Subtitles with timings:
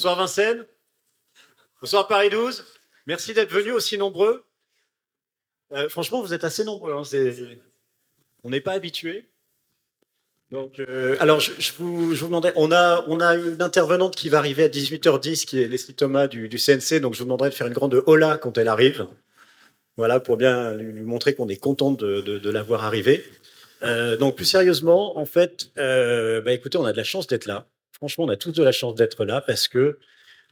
[0.00, 0.64] Bonsoir Vincennes.
[1.82, 2.64] Bonsoir Paris 12.
[3.04, 4.46] Merci d'être venus aussi nombreux.
[5.74, 6.94] Euh, franchement, vous êtes assez nombreux.
[6.94, 7.02] Hein,
[8.42, 9.28] on n'est pas habitué.
[10.50, 13.04] Donc, euh, alors, je, vous, je, demandais, on a,
[13.36, 17.02] une intervenante qui va arriver à 18h10, qui est Leslie Thomas du, CNC.
[17.02, 19.06] Donc, je vous demanderai de faire une grande hola quand elle arrive.
[19.98, 23.22] Voilà, pour bien lui montrer qu'on est content de, de, de la voir arriver.
[23.82, 27.66] Euh, donc, plus sérieusement, en fait, bah, écoutez, on a de la chance d'être là.
[28.00, 29.98] Franchement, on a tous de la chance d'être là parce que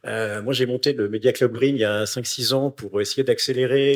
[0.05, 3.23] euh, moi, j'ai monté le Media Club Green il y a 5-6 ans pour essayer
[3.23, 3.93] d'accélérer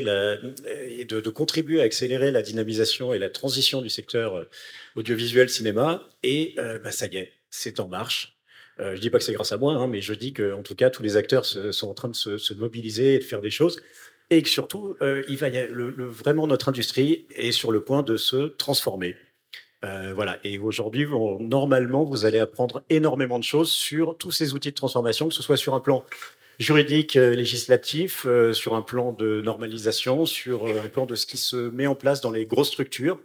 [0.87, 4.49] et de, de, contribuer à accélérer la dynamisation et la transition du secteur euh,
[4.95, 6.03] audiovisuel cinéma.
[6.23, 8.37] Et euh, bah, ça y est, c'est en marche.
[8.79, 10.63] Euh, je dis pas que c'est grâce à moi, hein, mais je dis que, en
[10.63, 13.41] tout cas, tous les acteurs sont en train de se, se, mobiliser et de faire
[13.41, 13.81] des choses.
[14.29, 17.83] Et que surtout, euh, il va y le, le, vraiment notre industrie est sur le
[17.83, 19.15] point de se transformer.
[19.83, 20.39] Euh, voilà.
[20.43, 21.07] Et aujourd'hui,
[21.39, 25.43] normalement, vous allez apprendre énormément de choses sur tous ces outils de transformation, que ce
[25.43, 26.05] soit sur un plan
[26.59, 31.37] juridique, euh, législatif, euh, sur un plan de normalisation, sur un plan de ce qui
[31.37, 33.19] se met en place dans les grosses structures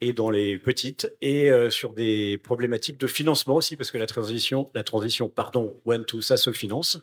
[0.00, 4.68] et dans les petites, et sur des problématiques de financement aussi, parce que la transition,
[4.74, 7.00] la transition, pardon, one to ça se finance.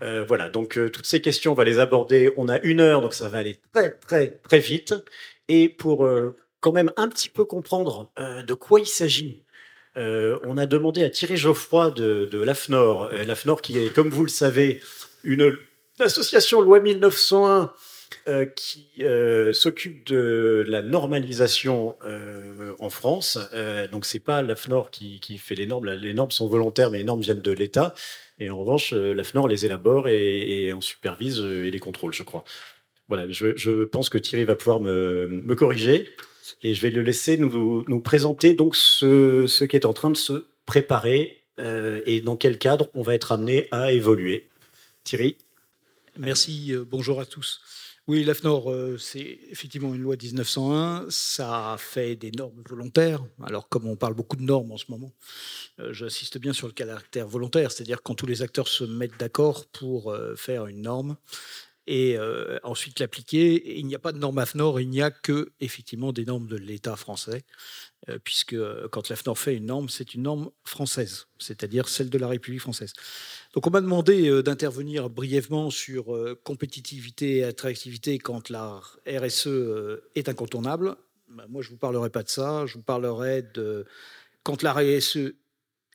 [0.00, 2.32] Voilà, donc toutes ces questions, on va les aborder.
[2.36, 4.94] On a une heure, donc ça va aller très très très vite.
[5.48, 6.08] Et pour
[6.72, 9.42] même un petit peu comprendre euh, de quoi il s'agit.
[9.98, 14.10] Euh, on a demandé à Thierry Geoffroy de, de l'AFNOR, euh, l'AFNOR qui est, comme
[14.10, 14.80] vous le savez,
[15.24, 15.56] une
[15.98, 17.72] association loi 1901
[18.28, 18.86] euh, qui
[19.52, 21.96] s'occupe de la normalisation
[22.78, 23.38] en France.
[23.90, 27.20] donc c'est pas l'AFNOR qui, fait les normes, les normes sont volontaires, mais les normes
[27.20, 27.94] viennent de l'État.
[28.38, 32.44] Et en revanche, l'AFNOR les élabore et, et en supervise et les contrôle, je crois.
[33.08, 36.08] Voilà, je, pense que Thierry va pouvoir me corriger
[36.62, 40.10] et je vais le laisser nous, nous présenter donc ce, ce, qui est en train
[40.10, 44.48] de se préparer euh, et dans quel cadre on va être amené à évoluer.
[45.04, 45.36] Thierry
[46.16, 47.60] Merci, euh, bonjour à tous.
[48.06, 51.06] Oui, l'AFNOR, euh, c'est effectivement une loi 1901.
[51.10, 53.22] Ça fait des normes volontaires.
[53.44, 55.12] Alors, comme on parle beaucoup de normes en ce moment,
[55.90, 60.16] j'insiste bien sur le caractère volontaire, c'est-à-dire quand tous les acteurs se mettent d'accord pour
[60.36, 61.16] faire une norme,
[61.88, 63.78] et euh, ensuite l'appliquer.
[63.78, 66.56] Il n'y a pas de norme AFNOR, il n'y a que effectivement des normes de
[66.56, 67.44] l'État français,
[68.10, 72.18] euh, puisque euh, quand l'AFNOR fait une norme, c'est une norme française, c'est-à-dire celle de
[72.18, 72.92] la République française.
[73.54, 79.48] Donc on m'a demandé d'intervenir brièvement sur compétitivité et attractivité quand la RSE
[80.14, 80.94] est incontournable.
[81.30, 83.86] Ben, moi, je ne vous parlerai pas de ça, je vous parlerai de
[84.42, 85.32] quand la RSE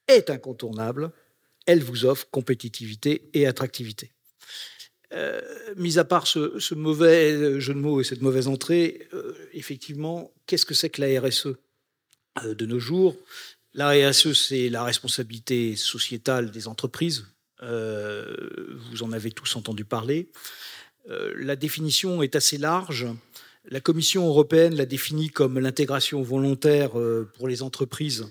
[0.07, 1.11] est incontournable,
[1.67, 4.11] elle vous offre compétitivité et attractivité.
[5.13, 5.41] Euh,
[5.75, 10.65] mis à part ce, mauvais jeu de mots et cette mauvaise entrée, euh, effectivement, qu'est-ce
[10.65, 11.55] que c'est que la RSE
[12.43, 13.15] euh, de nos jours
[13.73, 17.25] La RSE, c'est la responsabilité sociétale des entreprises.
[17.63, 18.35] Euh,
[18.91, 20.29] vous en avez tous entendu parler.
[21.09, 23.07] Euh, la définition est assez large.
[23.65, 28.27] La Commission européenne l'a définie comme l'intégration volontaire euh, pour les entreprises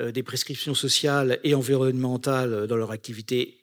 [0.00, 3.58] des prescriptions sociales et environnementales dans leur activité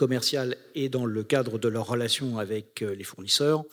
[0.00, 3.64] commerciales et dans le cadre de leurs relations avec euh, les fournisseurs.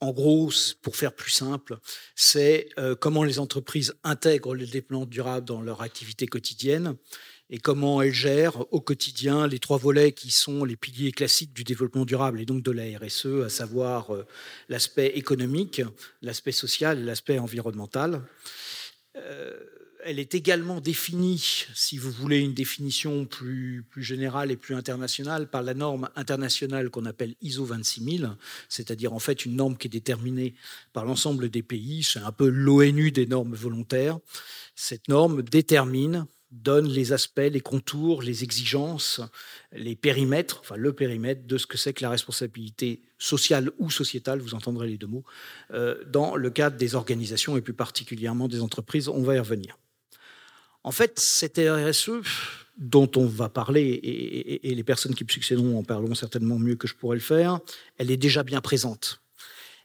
[0.00, 0.50] En gros,
[0.82, 1.78] pour faire plus simple,
[2.16, 6.96] c'est euh, comment les entreprises intègrent le développement durable dans leur activité quotidienne
[7.48, 11.62] et comment elles gèrent au quotidien les trois volets qui sont les piliers classiques du
[11.62, 14.26] développement durable et donc de la RSE, à savoir euh,
[14.68, 15.80] l'aspect économique,
[16.22, 18.22] l'aspect social et l'aspect environnemental.
[20.04, 25.62] Elle est également définie, si vous voulez une définition plus, générale et plus internationale, par
[25.62, 28.36] la norme internationale qu'on appelle ISO 26000,
[28.68, 30.54] c'est-à-dire en fait une norme qui est déterminée
[30.92, 32.02] par l'ensemble des pays.
[32.02, 34.18] C'est un peu l'ONU des normes volontaires.
[34.74, 39.20] Cette norme détermine donne les aspects, les contours, les exigences,
[39.72, 44.40] les périmètres, enfin le périmètre de ce que c'est que la responsabilité sociale ou sociétale,
[44.40, 45.24] vous entendrez les deux mots,
[45.72, 49.08] euh, dans le cadre des organisations et plus particulièrement des entreprises.
[49.08, 49.78] On va y revenir.
[50.84, 52.10] En fait, cette RSE
[52.76, 54.00] dont on va parler,
[54.62, 57.60] et, les personnes qui me succéderont en parleront certainement mieux que je pourrais le faire,
[57.98, 59.20] elle est déjà bien présente.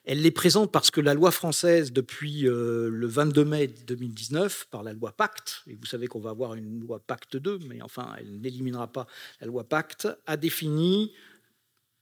[0.06, 4.82] Elle est présente parce que la loi française, depuis euh, le 22 mai 2019, par
[4.82, 8.16] la loi Pacte, et vous savez qu'on va avoir une loi Pacte 2, mais enfin,
[8.18, 9.06] elle n'éliminera pas
[9.42, 11.12] la loi Pacte, a défini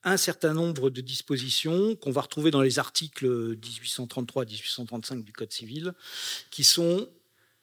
[0.03, 3.25] un certain nombre de dispositions qu'on va retrouver dans les articles
[3.55, 5.93] 1833-1835 du Code civil,
[6.51, 7.09] qui sont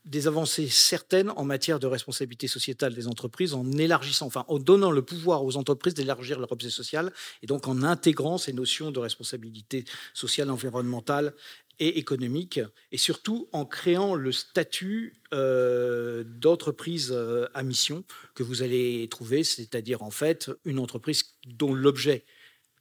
[0.04, 4.90] des avancées certaines en matière de responsabilité sociétale des entreprises en élargissant, enfin en donnant
[4.90, 7.12] le pouvoir aux entreprises d'élargir leur objet social
[7.42, 11.34] et donc en intégrant ces notions de responsabilité sociale, environnementale
[11.78, 12.60] et économique,
[12.90, 19.42] et surtout en créant le statut euh, d'entreprise euh, à mission que vous allez trouver,
[19.42, 22.24] c'est-à-dire en fait une entreprise dont l'objet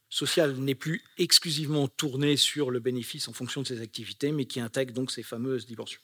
[0.10, 4.60] social n'est plus exclusivement tourné sur le bénéfice en fonction de ses activités, mais qui
[4.60, 6.02] intègre donc ces fameuses dimensions.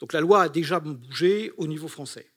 [0.00, 2.30] Donc la loi a déjà bougé au niveau français.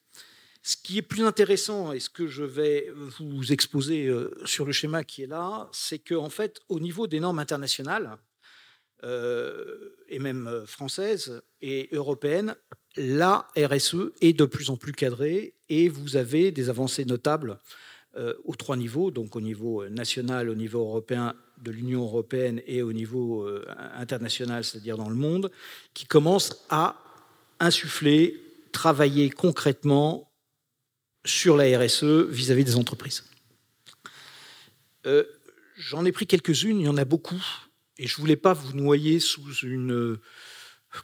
[0.62, 4.72] Ce qui est plus intéressant, et ce que je vais vous exposer euh, sur le
[4.72, 8.18] schéma qui est là, c'est qu'en fait, au niveau des normes internationales,
[9.06, 12.56] euh, et même euh, françaises et européennes,
[12.98, 17.60] la RSE est de plus en plus cadrée et vous avez des avancées notables
[18.44, 22.92] aux trois niveaux, donc au niveau national, au niveau européen de l'Union européenne et au
[22.92, 23.48] niveau
[23.94, 25.52] international, c'est-à-dire dans le monde,
[25.94, 26.98] qui commencent à
[27.60, 28.42] insuffler,
[28.72, 30.32] travailler concrètement
[31.26, 33.24] sur la RSE vis-à-vis des entreprises.
[35.06, 35.24] Euh,
[35.78, 37.44] j'en ai pris quelques-unes, il y en a beaucoup,
[37.98, 40.18] et je ne voulais pas vous noyer sous une,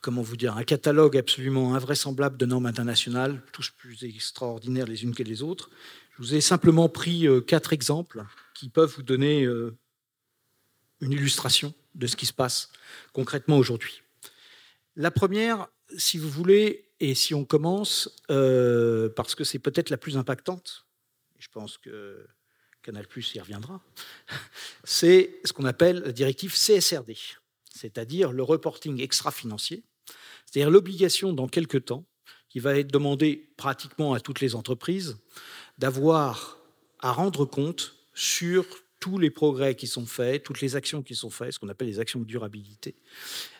[0.02, 5.16] comment vous dire, un catalogue absolument invraisemblable de normes internationales, tous plus extraordinaires les unes
[5.16, 5.70] que les autres.
[6.12, 8.24] Je vous ai simplement pris euh, quatre exemples
[8.54, 9.78] qui peuvent vous donner euh,
[11.02, 12.70] une illustration de ce qui se passe
[13.14, 14.02] concrètement aujourd'hui.
[14.96, 15.68] La première,
[15.98, 20.86] si vous voulez, et si on commence, euh, parce que c'est peut-être la plus impactante,
[21.38, 22.26] je pense que
[22.82, 23.82] Canal Plus y reviendra,
[24.84, 27.16] c'est ce qu'on appelle la directive CSRD,
[27.74, 29.84] c'est-à-dire le reporting extra-financier,
[30.46, 32.06] c'est-à-dire l'obligation dans quelques temps,
[32.50, 35.18] qui va être demandée pratiquement à toutes les entreprises,
[35.78, 36.58] d'avoir
[37.00, 38.66] à rendre compte sur
[39.06, 41.88] tous les progrès qui sont faits, toutes les actions qui sont faites, ce qu'on appelle
[41.88, 42.96] les actions de durabilité,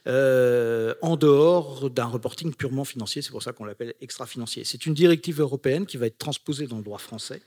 [0.08, 3.22] euh, en dehors d'un reporting purement financier.
[3.22, 4.64] C'est pour ça qu'on l'appelle extra-financier.
[4.64, 7.44] C'est une directive européenne qui va être transposée dans le droit français.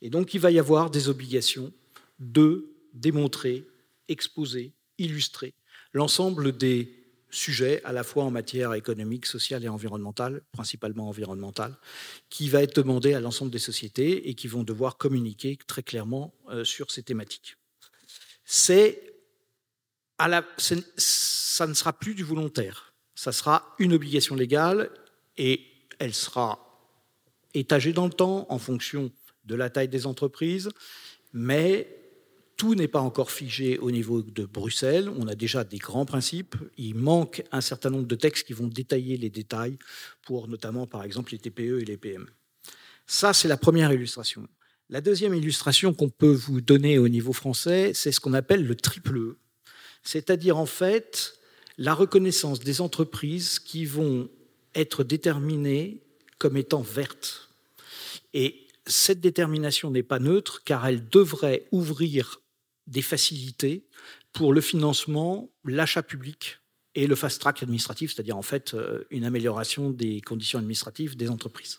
[0.00, 1.74] Et donc, il va y avoir des obligations
[2.20, 3.66] de démontrer,
[4.08, 5.52] exposer, illustrer
[5.92, 6.90] l'ensemble des
[7.36, 11.76] sujet, à la fois en matière économique, sociale et environnementale, principalement environnementale,
[12.30, 16.34] qui va être demandé à l'ensemble des sociétés et qui vont devoir communiquer très clairement
[16.48, 17.56] euh, sur ces thématiques.
[18.44, 19.12] C'est
[20.18, 24.90] ça ne sera plus du volontaire, ça sera une obligation légale
[25.36, 25.60] et
[25.98, 26.66] elle sera
[27.52, 29.10] étagée dans le temps en fonction
[29.44, 30.70] de la taille des entreprises,
[31.32, 32.05] mais
[32.56, 35.10] tout n'est pas encore figé au niveau de Bruxelles.
[35.18, 36.56] On a déjà des grands principes.
[36.78, 39.78] Il manque un certain nombre de textes qui vont détailler les détails
[40.22, 42.28] pour notamment, par exemple, les TPE et les PME.
[43.06, 44.48] Ça, c'est la première illustration.
[44.88, 48.74] La deuxième illustration qu'on peut vous donner au niveau français, c'est ce qu'on appelle le
[48.74, 49.38] triple E.
[50.02, 51.34] C'est-à-dire, en fait,
[51.76, 54.30] la reconnaissance des entreprises qui vont
[54.74, 56.02] être déterminées
[56.38, 57.50] comme étant vertes.
[58.32, 62.40] Et cette détermination n'est pas neutre car elle devrait ouvrir
[62.86, 63.86] des facilités
[64.32, 66.58] pour le financement, l'achat public
[66.94, 71.78] et le fast-track administratif, c'est-à-dire en fait euh, une amélioration des conditions administratives des entreprises.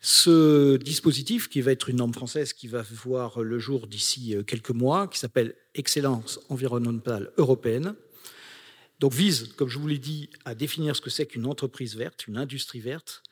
[0.00, 4.42] Ce dispositif, qui va être une norme française qui va voir le jour d'ici euh,
[4.42, 7.94] quelques mois, qui s'appelle Excellence environnementale européenne,
[9.00, 12.26] donc vise, comme je vous l'ai dit, à définir ce que c'est qu'une entreprise verte,
[12.26, 13.22] une industrie verte,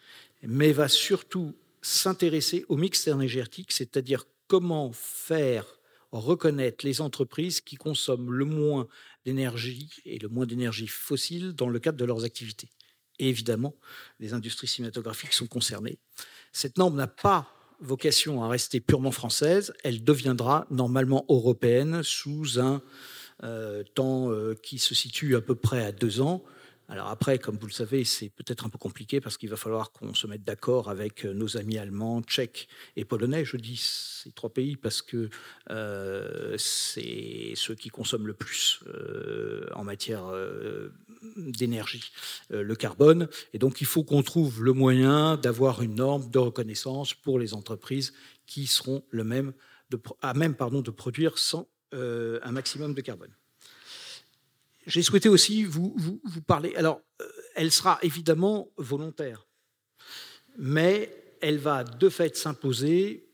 [0.43, 5.67] mais va surtout s'intéresser au mix énergétique, c'est-à-dire comment faire
[6.13, 8.87] reconnaître les entreprises qui consomment le moins
[9.25, 12.69] d'énergie et le moins d'énergie fossile dans le cadre de leurs activités.
[13.19, 13.75] Et évidemment,
[14.21, 15.99] les industries cinématographiques sont concernées.
[16.53, 17.49] Cette norme n'a pas
[17.81, 22.81] vocation à rester purement française, elle deviendra normalement européenne sous un
[23.43, 26.45] euh, temps euh, qui se situe à peu près à deux ans.
[26.93, 29.93] Alors après, comme vous le savez, c'est peut-être un peu compliqué parce qu'il va falloir
[29.93, 33.47] qu'on se mette d'accord avec euh, nos amis allemands, tchèques et polonais.
[33.47, 35.31] Je dis ces trois pays parce que
[35.71, 40.31] euh, c'est ceux qui consomment le plus euh, en matière
[41.39, 42.13] d'énergie,
[42.51, 43.27] le carbone.
[43.55, 47.55] Et donc il faut qu'on trouve le moyen d'avoir une norme de reconnaissance pour les
[47.55, 48.13] entreprises
[48.47, 49.55] qui seront le même
[50.21, 53.35] à même pardon, de produire sans un maximum de carbone
[54.87, 55.95] j'ai souhaité aussi vous,
[56.47, 56.75] parler.
[56.77, 59.47] Alors, euh, elle sera évidemment volontaire,
[60.57, 63.29] mais elle va de fait s'imposer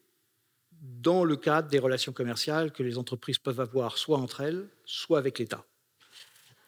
[0.81, 5.19] dans le cadre des relations commerciales que les entreprises peuvent avoir soit entre elles, soit
[5.19, 5.64] avec l'État.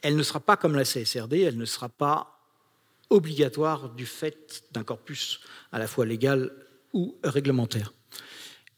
[0.03, 2.41] Elle ne sera pas comme la CSRD, elle ne sera pas
[3.11, 5.41] obligatoire du fait d'un corpus
[5.73, 6.53] à la fois légal
[6.93, 7.93] ou réglementaire.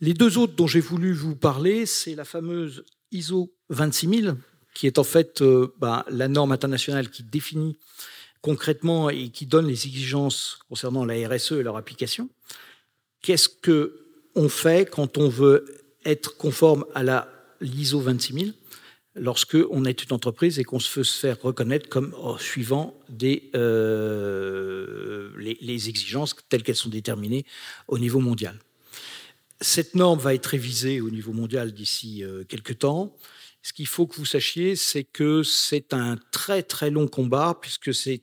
[0.01, 4.37] Les deux autres dont j'ai voulu vous parler, c'est la fameuse ISO 26000,
[4.75, 7.79] qui est en fait euh, bah, la norme internationale qui définit
[8.41, 12.29] concrètement et qui donne les exigences concernant la RSE et leur application.
[13.23, 13.99] Qu'est-ce que
[14.35, 15.65] on fait quand on veut
[16.05, 17.29] être conforme à la
[17.61, 18.55] l'ISO 26000
[19.15, 22.95] lorsque on est une entreprise et qu'on se fait faire reconnaître comme oh, suivant
[23.55, 27.45] euh, les, exigences telles qu'elles sont déterminées
[27.89, 28.59] au niveau mondial.
[29.61, 33.15] Cette norme va être révisée au niveau mondial d'ici euh, quelques temps.
[33.63, 37.95] Ce qu'il faut que vous sachiez, c'est que c'est un très très long combat puisque
[37.95, 38.23] c'est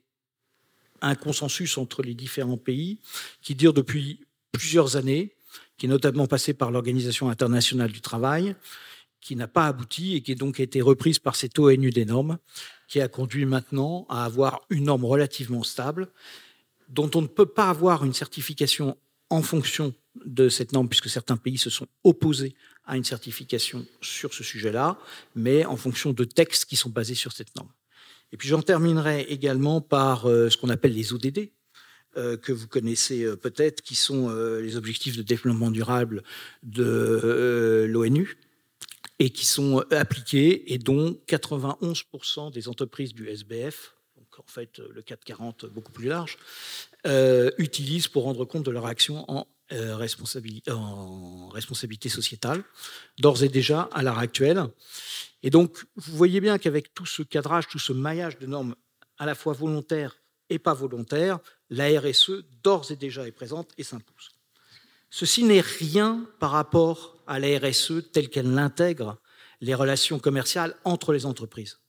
[1.01, 3.00] un consensus entre les différents pays
[3.41, 4.19] qui dure depuis
[4.51, 5.36] plusieurs années,
[5.77, 8.55] qui est notamment passé par l'Organisation internationale du travail,
[9.22, 12.38] qui n'a pas abouti et qui est donc été reprise par cette ONU des normes,
[12.88, 16.10] qui a conduit maintenant à avoir une norme relativement stable,
[16.89, 18.98] dont on ne peut pas avoir une certification
[19.29, 19.93] en fonction
[20.25, 22.55] de cette norme, puisque certains pays se sont opposés
[22.86, 24.98] à une certification sur ce sujet-là,
[25.36, 27.69] mais en fonction de textes qui sont basés sur cette norme.
[28.31, 31.51] Et puis j'en terminerai également par euh, ce qu'on appelle les ODD,
[32.17, 36.24] euh, que vous connaissez euh, peut-être, qui sont les objectifs de développement durable
[36.63, 38.38] de l'ONU,
[39.19, 43.95] et qui sont appliqués et dont 91% des entreprises du SBF,
[44.50, 46.38] en fait le 440 beaucoup plus large,
[47.06, 49.25] euh, utilisent pour rendre compte de leur action
[49.72, 49.94] euh,
[50.72, 52.63] en responsabilité sociétale,
[53.20, 54.63] d'ores et déjà à l'heure actuelle.
[55.44, 58.75] Et donc, vous voyez bien qu'avec tout ce cadrage, tout ce maillage de normes
[59.20, 60.18] à la fois volontaires
[60.50, 61.38] et pas volontaires,
[61.70, 64.32] la RSE d'ores et déjà est présente et s'impose.
[65.12, 69.20] Ceci n'est rien par rapport à la RSE telle qu'elle intègre
[69.62, 71.79] les relations commerciales entre les entreprises,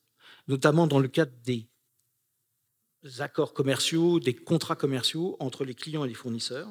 [0.47, 1.69] notamment dans le cadre des
[3.19, 6.69] accords commerciaux, des contrats commerciaux entre les clients et les fournisseurs,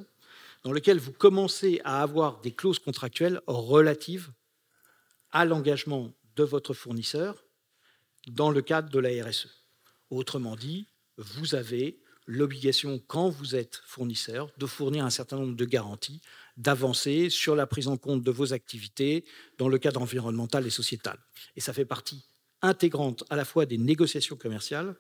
[0.64, 4.32] dans lesquels vous commencez à avoir des clauses contractuelles relatives
[5.32, 7.44] à l'engagement de votre fournisseur
[8.28, 9.50] dans le cadre de la RSE.
[10.10, 15.66] Autrement dit, vous avez l'obligation, quand vous êtes fournisseur, de fournir un certain nombre de
[15.66, 16.22] garanties,
[16.58, 19.26] d'avancer sur la prise en compte de vos activités
[19.58, 21.18] dans le cadre environnemental et sociétal.
[21.56, 22.24] Et ça fait partie
[22.62, 24.96] intégrante à la fois des négociations commerciales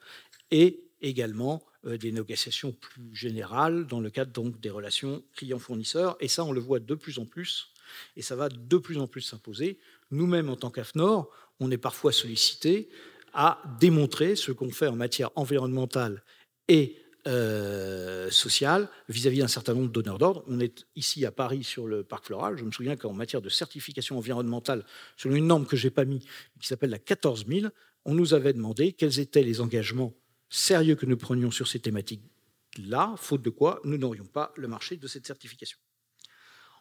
[0.50, 6.17] et également euh, des négociations plus générales dans le cadre des relations clients-fournisseurs.
[6.19, 7.73] Et ça, on le voit de plus en plus,
[8.15, 9.79] et ça va de plus en plus s'imposer.
[10.11, 11.29] Nous-mêmes, en tant qu'AFNOR,
[11.59, 12.89] on est parfois sollicité
[13.33, 16.23] à démontrer ce qu'on fait en matière environnementale
[16.67, 20.43] et euh, sociale vis-à-vis d'un certain nombre d'honneurs d'ordre.
[20.47, 22.57] On est ici à Paris sur le parc floral.
[22.57, 24.85] Je me souviens qu'en matière de certification environnementale,
[25.17, 26.19] selon une norme que je n'ai pas mis,
[26.59, 27.71] qui s'appelle la 14000,
[28.05, 30.13] on nous avait demandé quels étaient les engagements
[30.49, 34.97] sérieux que nous prenions sur ces thématiques-là, faute de quoi nous n'aurions pas le marché
[34.97, 35.77] de cette certification.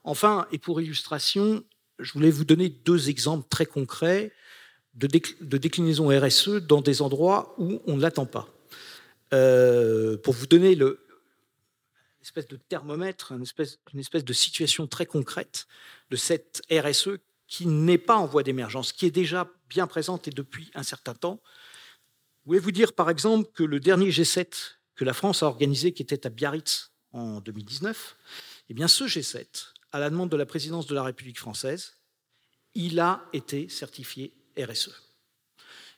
[0.05, 1.65] Enfin, et pour illustration,
[1.99, 4.33] je voulais vous donner deux exemples très concrets
[4.95, 5.07] de,
[5.57, 8.49] déclinaison RSE dans des endroits où on ne l'attend pas.
[9.35, 11.07] Euh, pour vous donner le,
[12.37, 15.67] une de thermomètre, une espèce, une espèce de situation très concrète
[16.11, 20.31] de cette RSE qui n'est pas en voie d'émergence, qui est déjà bien présente et
[20.31, 21.41] depuis un certain temps.
[22.49, 26.27] Voulez-vous dire, par exemple, que le dernier G7 que la France a organisé, qui était
[26.27, 28.17] à Biarritz en 2019,
[28.71, 29.45] eh bien, ce G7,
[29.93, 31.99] à la demande de la présidence de la République française,
[32.75, 34.95] il a été certifié RSE.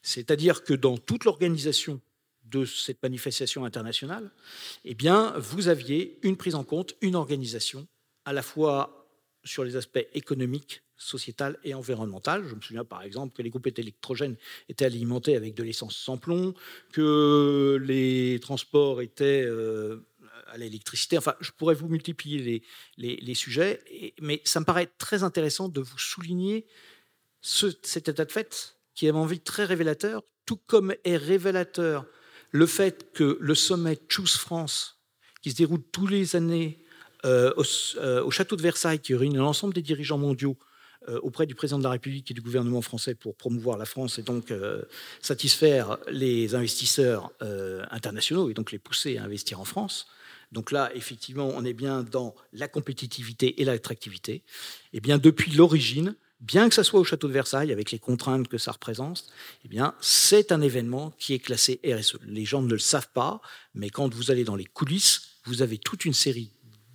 [0.02, 2.00] C'est-à-dire que dans toute l'organisation
[2.42, 4.32] de cette manifestation internationale,
[4.84, 7.86] eh bien, vous aviez une prise en compte, une organisation,
[8.24, 8.99] à la fois
[9.44, 12.44] sur les aspects économiques, sociétal et environnemental.
[12.46, 14.36] Je me souviens par exemple que les groupes électrogènes
[14.68, 16.54] étaient alimentés avec de l'essence sans plomb,
[16.92, 20.06] que les transports étaient euh,
[20.48, 21.16] à l'électricité.
[21.16, 22.62] Enfin, je pourrais vous multiplier
[22.98, 23.82] les, les, sujets,
[24.20, 26.66] mais ça me paraît très intéressant de vous souligner
[27.40, 31.16] ce, cet état de fait qui est, à mon avis, très révélateur, tout comme est
[31.16, 32.04] révélateur
[32.50, 35.00] le fait que le sommet Choose France,
[35.40, 36.84] qui se déroule tous les années
[37.24, 37.52] euh,
[37.96, 40.56] euh, au, château de Versailles, qui réunit l'ensemble des dirigeants mondiaux
[41.08, 44.18] euh, auprès du président de la République et du gouvernement français pour promouvoir la France
[44.18, 44.52] et donc
[45.20, 47.30] satisfaire les investisseurs
[47.90, 50.06] internationaux et donc les pousser à investir en France.
[50.52, 54.32] Donc là, effectivement, on est bien dans la compétitivité et l'attractivité.
[54.32, 54.42] Et
[54.94, 58.48] eh bien depuis l'origine, bien que ça soit au château de Versailles, avec les contraintes
[58.48, 59.26] que ça représente,
[59.64, 62.18] eh bien, c'est un événement qui est classé RSE.
[62.26, 63.40] Les gens ne le savent pas,
[63.74, 66.50] mais quand vous allez dans les coulisses, vous avez toute une série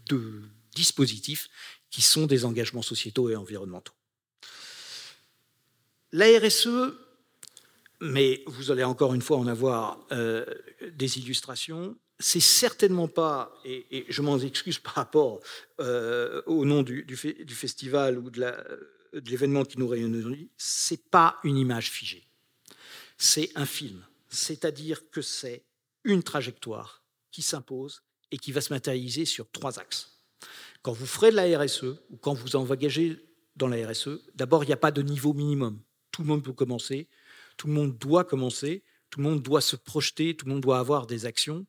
[0.08, 0.42] de
[0.74, 1.50] dispositifs
[1.90, 3.94] qui sont des engagements sociétaux et environnementaux.
[6.12, 6.94] La RSE,
[8.02, 10.46] mais vous allez encore une fois en avoir euh,
[10.94, 15.42] des illustrations, c'est certainement pas, et, je m'en excuse par rapport
[15.80, 18.50] euh, au nom du, du, festival ou de
[19.14, 22.26] l'événement qui nous réunit aujourd'hui, c'est pas une image figée.
[23.18, 24.06] C'est un film.
[24.30, 25.64] C'est-à-dire que c'est
[26.04, 28.04] une trajectoire qui s'impose
[28.36, 30.20] et qui va se matérialiser sur trois axes.
[30.82, 33.18] Quand vous ferez de la RSE ou quand vous engagez
[33.56, 35.80] dans la RSE, d'abord, il n'y a pas de niveau minimum.
[36.12, 37.08] Tout le monde peut commencer.
[37.56, 40.80] Tout le monde doit commencer, tout le monde doit se projeter, tout le monde doit
[40.80, 41.66] avoir des actions.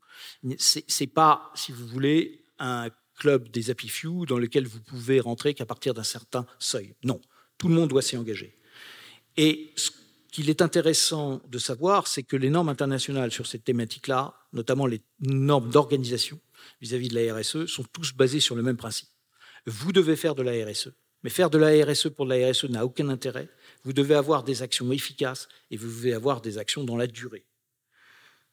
[0.58, 5.20] C'est n'est pas, si vous voulez, un club des happy few dans lequel vous pouvez
[5.20, 6.96] rentrer qu'à partir d'un certain seuil.
[7.04, 7.20] Non,
[7.58, 8.58] tout le monde doit s'y engager.
[9.37, 9.92] Et ce
[10.32, 15.00] qu'il est intéressant de savoir, c'est que les normes internationales sur cette thématique-là, notamment les
[15.20, 16.40] normes d'organisation
[16.80, 19.08] vis-à-vis de la RSE, sont tous basées sur le même principe.
[19.66, 20.90] Vous devez faire de la RSE.
[21.23, 23.49] Mais faire de la RSE pour de la RSE n'a aucun intérêt.
[23.82, 27.44] Vous devez avoir des actions efficaces et vous devez avoir des actions dans la durée.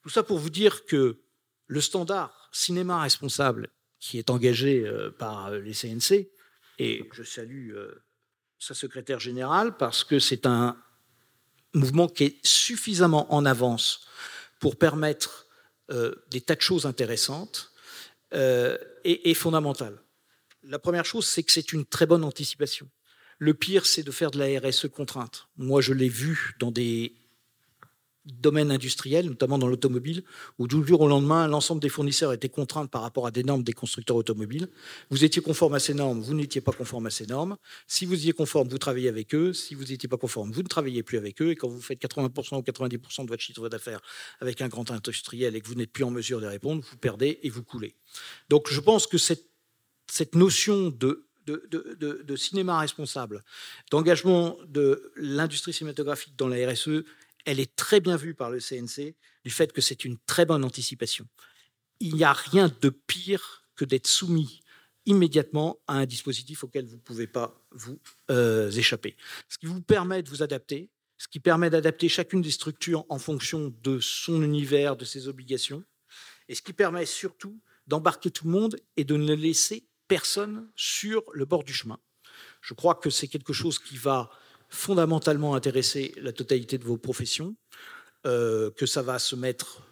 [0.02, 1.20] Tout ça pour vous dire que
[1.68, 6.30] le standard cinéma responsable qui est engagé euh, par euh, les CNC,
[6.80, 8.04] et je salue euh,
[8.60, 10.76] sa secrétaire générale parce que c'est un
[11.74, 14.08] mouvement qui est suffisamment en avance
[14.60, 15.48] pour permettre
[16.32, 17.73] des tas de choses intéressantes
[18.34, 20.00] et, et fondamentales.
[20.64, 22.90] La première chose, c'est que c'est une très bonne anticipation.
[23.38, 25.48] Le pire, c'est de faire de la RSE contrainte.
[25.58, 27.14] Moi, je l'ai vu dans des
[28.26, 30.24] domaine industriel, notamment dans l'automobile,
[30.58, 33.64] où du jour au lendemain, l'ensemble des fournisseurs étaient contraints par rapport à des normes
[33.64, 34.70] des constructeurs automobiles.
[35.10, 37.58] Vous étiez conforme à ces normes, vous n'étiez pas conforme à ces normes.
[37.88, 39.54] Si vous étiez conforme, vous travaillez avec eux.
[39.54, 41.52] Si vous n'étiez pas conforme, vous ne travaillez plus avec eux.
[41.52, 44.02] Et quand vous faites 80% ou 90% de votre chiffre d'affaires
[44.40, 47.40] avec un grand industriel et que vous n'êtes plus en mesure de répondre, vous perdez
[47.44, 47.96] et vous coulez.
[48.50, 49.46] Donc je pense que cette,
[50.36, 51.26] notion de,
[52.36, 53.44] cinéma responsable,
[53.92, 57.04] d'engagement de l'industrie cinématographique dans la RSE
[57.46, 60.64] elle est très bien vue par le CNC du fait que c'est une très bonne
[60.64, 61.28] anticipation.
[62.00, 64.62] Il n'y a rien de pire que d'être soumis
[65.06, 68.00] immédiatement à un dispositif auquel vous ne pouvez pas vous
[68.32, 69.16] euh, échapper.
[69.50, 73.20] Ce qui vous permet de vous adapter, ce qui permet d'adapter chacune des structures en
[73.20, 75.84] fonction de son univers, de ses obligations,
[76.48, 81.24] et ce qui permet surtout d'embarquer tout le monde et de ne laisser personne sur
[81.34, 82.00] le bord du chemin.
[82.62, 84.30] Je crois que c'est quelque chose qui va
[84.74, 87.56] fondamentalement intéresser la totalité de vos professions,
[88.26, 89.84] euh, que ça va se mettre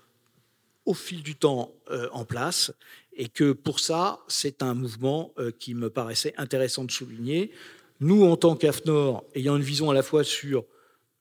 [0.85, 2.71] au fil du temps euh, en place
[3.13, 7.51] et que pour ça, c'est un mouvement euh, qui me paraissait intéressant de souligner.
[7.99, 10.65] Nous, en tant qu'AFNOR, ayant une vision à la fois sur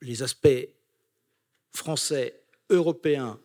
[0.00, 0.68] les aspects
[1.72, 3.38] français, européens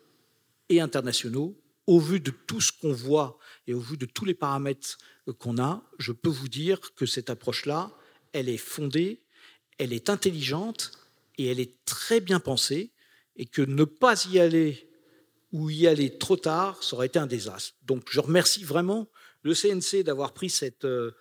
[0.69, 4.33] et internationaux, au vu de tout ce qu'on voit et au vu de tous les
[4.33, 4.97] paramètres
[5.39, 7.91] qu'on a, je peux vous dire que cette approche-là,
[8.31, 9.19] elle est fondée
[9.77, 10.91] elle est intelligente
[11.37, 12.91] et elle est très bien pensée,
[13.35, 14.89] et que ne pas y aller
[15.51, 17.75] ou y aller trop tard, ça aurait été un désastre.
[17.83, 19.09] Donc je remercie vraiment
[19.43, 21.11] le CNC d'avoir pris cette, euh,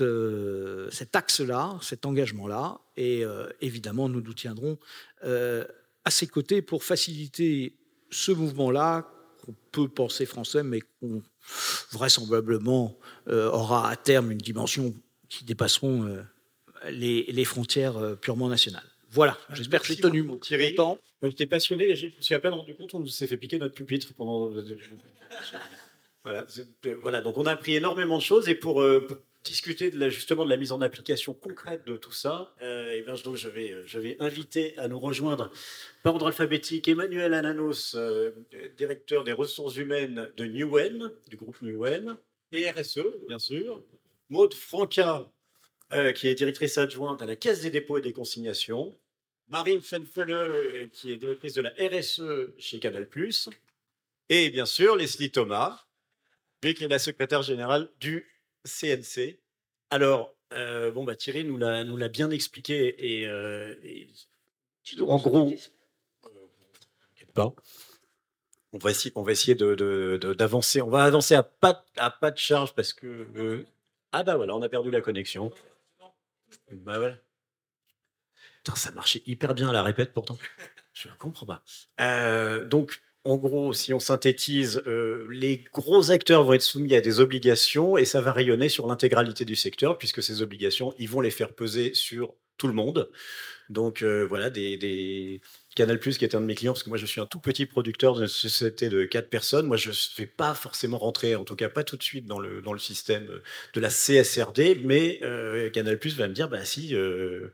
[0.00, 4.78] euh, cet axe-là, cet engagement-là, et euh, évidemment nous nous tiendrons
[5.22, 7.76] à ses côtés pour faciliter
[8.10, 9.10] ce mouvement-là
[9.44, 11.22] qu'on peut penser français, mais qu'on
[11.90, 14.94] vraisemblablement aura à terme une dimension
[15.28, 16.24] qui dépasseront
[16.90, 18.84] les, frontières euh, purement nationales.
[19.10, 20.74] Voilà, j'espère que j'ai tenu mon Thierry.
[20.74, 20.98] temps.
[21.22, 24.12] J'étais passionné, je me suis à peine rendu compte, on s'est fait piquer notre pupitre
[24.14, 24.50] pendant.
[27.02, 29.06] voilà, donc on a appris énormément de choses et pour, euh,
[29.44, 33.02] discuter de la, justement de la mise en application concrète de tout ça, euh, et
[33.02, 35.50] ben, donc je, vais, je vais inviter à nous rejoindre
[36.02, 37.96] par ordre alphabétique Emmanuel Ananos,
[38.76, 42.16] directeur des ressources humaines de Newen, du groupe Newen,
[42.52, 43.82] et RSE, bien sûr.
[44.28, 45.30] Maude Franca,
[45.92, 48.96] euh, qui est directrice adjointe à la Caisse des dépôts et des consignations.
[49.48, 53.08] Marine Fenfele, euh, qui est directrice de la RSE chez Canal+.
[54.28, 55.84] Et bien sûr, Leslie Thomas,
[56.60, 58.26] qui est la secrétaire générale du
[58.64, 59.38] CNC.
[59.90, 63.28] Alors, euh, bon, bah, Thierry nous l'a, nous l'a bien expliqué et,
[65.00, 65.54] en gros,
[67.36, 67.54] pas.
[68.72, 70.82] On va essayer, on va essayer de, d'avancer.
[70.82, 73.64] On va avancer à pas, à pas de charge parce que.
[74.12, 75.52] ah bah voilà, on a perdu la connexion.
[76.72, 77.16] Bah voilà.
[78.74, 80.38] ça marchait hyper bien à la répète pourtant.
[80.92, 81.62] Je ne comprends pas.
[82.00, 87.00] Euh, donc, en gros, si on synthétise, euh, les gros acteurs vont être soumis à
[87.00, 91.20] des obligations et ça va rayonner sur l'intégralité du secteur puisque ces obligations, ils vont
[91.20, 93.10] les faire peser sur tout le monde.
[93.68, 95.40] Donc euh, voilà, des,
[95.76, 97.38] Canal Plus qui est un de mes clients, parce que moi je suis un tout
[97.38, 99.66] petit producteur d'une société de quatre personnes.
[99.66, 102.40] Moi je ne vais pas forcément rentrer, en tout cas pas tout de suite dans
[102.40, 103.28] le, dans le système
[103.74, 107.52] de la CSRD, mais euh, Canal Plus va me dire, bah si, euh,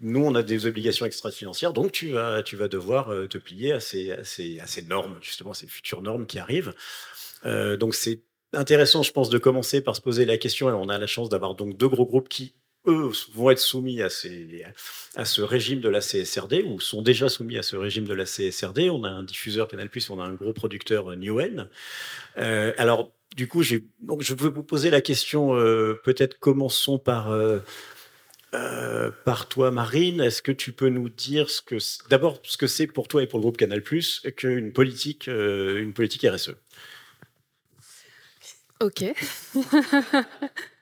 [0.00, 3.80] nous on a des obligations extra-financières, donc tu vas, tu vas devoir te plier à
[3.80, 6.74] ces, à ces, à ces normes, justement ces futures normes qui arrivent.
[7.44, 10.98] donc c'est intéressant, je pense, de commencer par se poser la question, et on a
[10.98, 12.54] la chance d'avoir donc deux gros groupes qui
[12.86, 17.62] eux vont être soumis à, ce régime de la CSRD ou sont déjà soumis à
[17.62, 18.90] ce régime de la CSRD.
[18.90, 21.68] On a un diffuseur Canal+, on a un gros producteur euh, Newen.
[22.38, 23.62] Euh, alors, du coup,
[24.00, 27.34] donc je veux vous poser la question, euh, peut-être commençons par
[29.24, 30.20] par toi, Marine.
[30.20, 31.48] Est-ce que tu peux nous dire
[32.08, 35.92] d'abord ce que c'est pour toi et pour le groupe Canal qu'une politique, euh, une
[35.92, 36.54] politique RSE
[38.80, 39.04] Ok.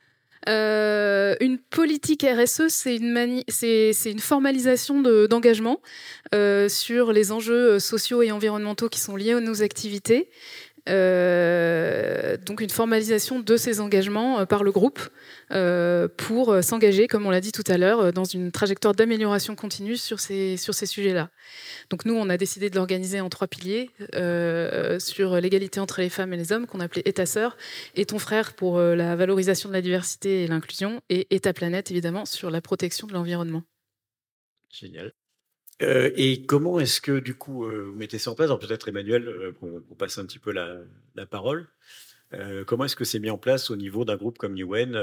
[0.49, 5.81] Euh, une politique RSE, c'est une, c'est, une formalisation d'engagement
[6.69, 10.29] sur les enjeux sociaux et environnementaux qui sont liés à nos activités
[10.89, 15.01] euh, donc une formalisation de ces engagements euh, par le groupe
[15.53, 19.97] euh, pour s'engager, comme on l'a dit tout à l'heure, dans une trajectoire d'amélioration continue
[19.97, 21.31] sur ces, sur ces sujets-là.
[21.91, 23.91] Donc nous, on a décidé de l'organiser en trois piliers
[24.99, 27.57] sur l'égalité entre les femmes et les hommes, qu'on appelait Et ta sœur,
[27.95, 31.91] et ton frère pour la valorisation de la diversité et l'inclusion, et Et ta planète,
[31.91, 33.63] évidemment, sur la protection de l'environnement.
[34.71, 35.13] Génial.
[35.81, 38.47] Euh, et comment est-ce que, du coup, euh, vous mettez ça en place?
[38.47, 41.69] Alors peut-être Emmanuel, euh, pour, passer un petit peu la, parole.
[42.67, 44.97] comment est-ce que c'est mis en place au niveau d'un groupe comme UN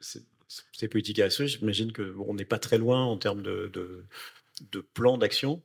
[0.00, 5.62] ces politiques RSE J'imagine qu'on n'est pas très loin en termes de, de plan d'action.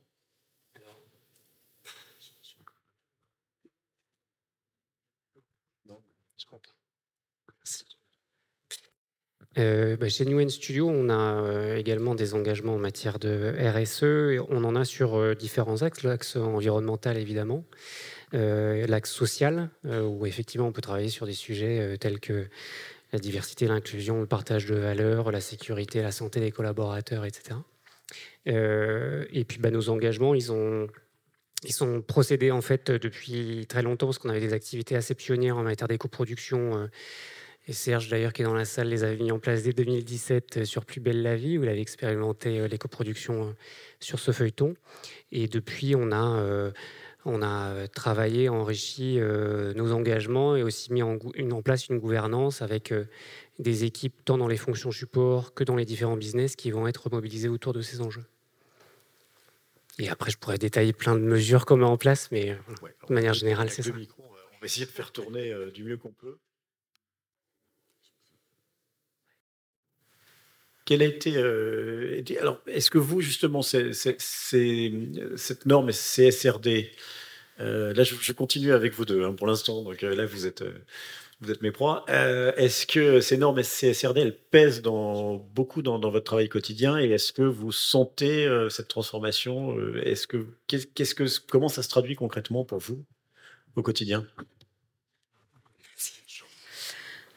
[9.58, 14.40] Euh, bah, chez New Studio, on a euh, également des engagements en matière de RSE.
[14.50, 16.04] on en a sur euh, différents axes.
[16.04, 17.64] L'axe environnemental, évidemment.
[18.32, 22.46] L'axe social, où effectivement on peut travailler sur des sujets tels que
[23.14, 27.58] la diversité, l'inclusion, le partage de valeurs, la sécurité, la santé des collaborateurs, etc.
[28.44, 30.90] et puis bah, nos engagements, ils sont
[32.06, 35.88] procédés en fait depuis très longtemps parce qu'on avait des activités assez pionnières en matière
[35.88, 36.86] d'éco-production
[37.68, 40.56] et Serge, d'ailleurs, qui est dans la salle, les avait mis en place dès 2017
[40.56, 43.52] euh, sur Plus belle la vie, où il avait expérimenté euh, l'éco-production euh,
[44.00, 44.74] sur ce feuilleton.
[45.32, 46.72] Et depuis, on a,
[47.26, 52.94] on a travaillé, enrichi nos engagements et aussi mis en, en place une gouvernance avec
[53.58, 57.10] des équipes tant dans les fonctions support que dans les différents business qui vont être
[57.10, 58.24] mobilisés autour de ces enjeux.
[59.98, 62.56] Et après, je pourrais détailler plein de mesures qu'on met en place, mais
[63.08, 63.90] de manière générale, c'est ça.
[63.90, 66.38] on va essayer de faire tourner du mieux qu'on peut.
[70.90, 71.36] A été.
[71.36, 76.90] Euh, alors, est-ce que vous, justement, cette norme CSRD,
[77.60, 80.64] euh, là, je, continue avec vous deux hein, pour l'instant, donc euh, là, vous êtes,
[81.40, 82.06] vous êtes mes proies.
[82.08, 87.34] est-ce que ces normes CSRD, elles pèsent dans, beaucoup dans, votre travail quotidien et est-ce
[87.34, 92.78] que vous sentez cette transformation Est-ce que, qu'est-ce que, comment ça se traduit concrètement pour
[92.78, 93.04] vous
[93.76, 94.26] au quotidien?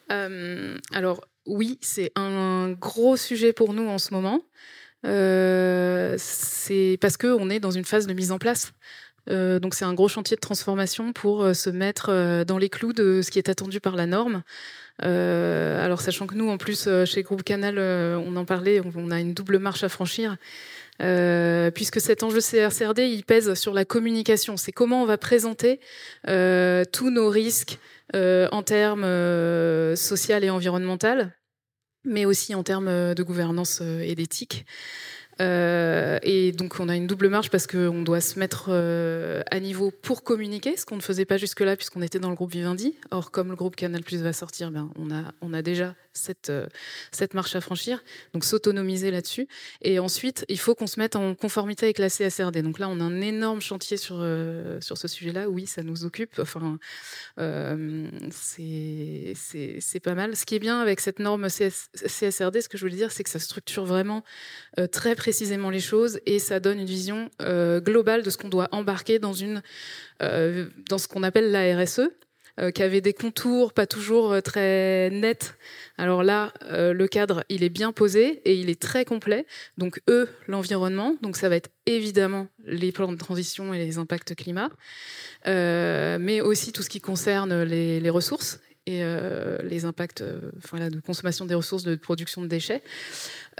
[0.08, 4.42] Alors, oui, c'est un gros sujet pour nous en ce moment.
[5.04, 8.72] Euh, c'est parce qu'on est dans une phase de mise en place.
[9.30, 12.92] Euh, donc c'est un gros chantier de transformation pour euh, se mettre dans les clous
[12.92, 14.42] de ce qui est attendu par la norme.
[15.00, 19.34] alors sachant que nous, en plus, chez Groupe Canal, on en parlait, on, a une
[19.34, 20.36] double marche à franchir.
[21.74, 24.56] puisque cet enjeu CRCRD, il pèse sur la communication.
[24.56, 25.80] C'est comment on va présenter
[26.26, 27.78] tous nos risques,
[28.14, 31.34] en termes euh, social et environnemental,
[32.04, 34.66] mais aussi en termes euh, de gouvernance et d'éthique.
[35.40, 39.60] Euh, et donc on a une double marche parce qu'on doit se mettre euh, à
[39.60, 42.96] niveau pour communiquer, ce qu'on ne faisait pas jusque-là puisqu'on était dans le groupe Vivendi.
[43.10, 46.50] Or, comme le groupe Canal Plus va sortir, ben, on, a, on a déjà cette,
[46.50, 46.66] euh,
[47.10, 48.02] cette marche à franchir,
[48.34, 49.48] donc s'autonomiser là-dessus.
[49.80, 52.62] Et ensuite, il faut qu'on se mette en conformité avec la CSRD.
[52.62, 54.24] Donc là, on a un énorme chantier sur,
[54.80, 55.48] sur ce sujet-là.
[55.48, 56.38] Oui, ça nous occupe.
[56.38, 56.78] Enfin,
[58.30, 59.34] c'est
[60.02, 60.36] pas mal.
[60.36, 63.30] Ce qui est bien avec cette norme CSRD, ce que je voulais dire, c'est que
[63.30, 64.24] ça structure vraiment
[64.90, 68.68] très précisément les choses et ça donne une vision euh, globale de ce qu'on doit
[68.72, 69.62] embarquer dans, une,
[70.22, 72.08] euh, dans ce qu'on appelle la RSE, euh,
[72.74, 75.54] qui avait des contours pas toujours très nets.
[75.96, 79.46] Alors là, le cadre, il est bien posé et il est très complet.
[79.78, 84.34] Donc eux, l'environnement, donc ça va être évidemment les plans de transition et les impacts
[84.34, 84.70] climat,
[85.46, 89.02] mais aussi tout ce qui concerne les, ressources et
[89.62, 90.24] les impacts
[90.70, 92.82] voilà, de consommation des ressources, de production de déchets.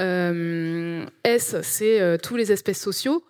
[0.01, 3.25] Euh, S, c'est euh, tous les aspects sociaux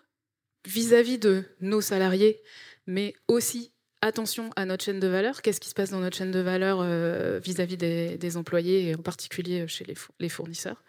[0.66, 2.40] vis-à-vis de nos salariés,
[2.87, 3.72] mais aussi
[4.03, 5.43] attention à notre chaîne de valeur.
[5.43, 9.03] Qu'est-ce qui se passe dans notre chaîne de valeur euh, vis-à-vis des, employés et en
[9.03, 9.87] particulier chez
[10.19, 10.83] les, fournisseurs.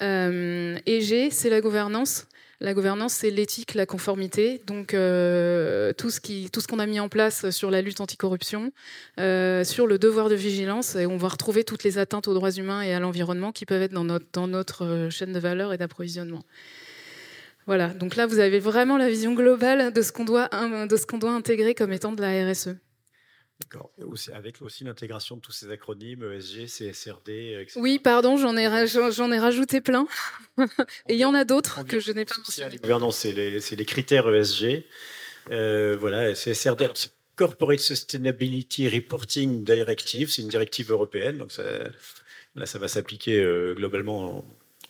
[0.00, 2.26] et G, c'est la gouvernance.
[2.60, 4.62] La gouvernance, c'est l'éthique, la conformité.
[4.66, 8.72] Donc, euh, tout ce qu'on a mis en place sur la lutte anticorruption,
[9.20, 12.52] euh, sur le devoir de vigilance, et on va retrouver toutes les atteintes aux droits
[12.52, 16.42] humains et à l'environnement qui peuvent être dans notre, euh, chaîne de valeur et d'approvisionnement.
[17.66, 17.88] Voilà.
[17.88, 21.18] Donc là, vous avez vraiment la vision globale de ce qu'on doit, de ce qu'on
[21.18, 22.76] doit intégrer comme étant de la RSE.
[24.32, 27.80] Avec aussi l'intégration de tous ces acronymes, ESG, CSRD, etc.
[27.80, 30.06] Oui, pardon, j'en ai, rajouté plein.
[31.08, 32.78] Et il y en a d'autres que je n'ai pas mentionnés.
[33.12, 34.84] c'est les, les, critères ESG.
[35.50, 41.62] Euh, voilà, CSRD, c'est Corporate Sustainability Reporting Directive, c'est une directive européenne, donc ça,
[42.54, 44.44] là, ça va s'appliquer euh, globalement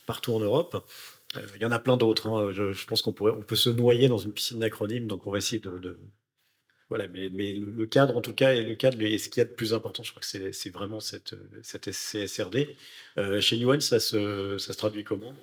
[0.07, 0.87] partout en Europe.
[1.37, 2.29] Euh, il y en a plein d'autres.
[2.29, 2.53] Hein.
[2.53, 5.38] Je, pense qu'on pourrait, on peut se noyer dans une piscine d'acronymes, donc on va
[5.38, 5.99] essayer de,
[6.88, 9.55] voilà, mais, le cadre, en tout cas, et le cadre, ce qu'il y a de
[9.55, 12.77] plus important, je crois que c'est vraiment cette, cette CSRD.
[13.18, 15.35] Euh, chez Newen, ça se, ça se traduit comment?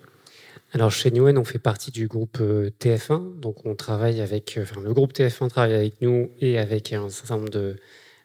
[0.74, 4.94] Alors chez Newen, on fait partie du groupe euh, TF1, donc on travaille avec, le
[4.94, 7.76] groupe TF1 travaille avec nous et avec un certain nombre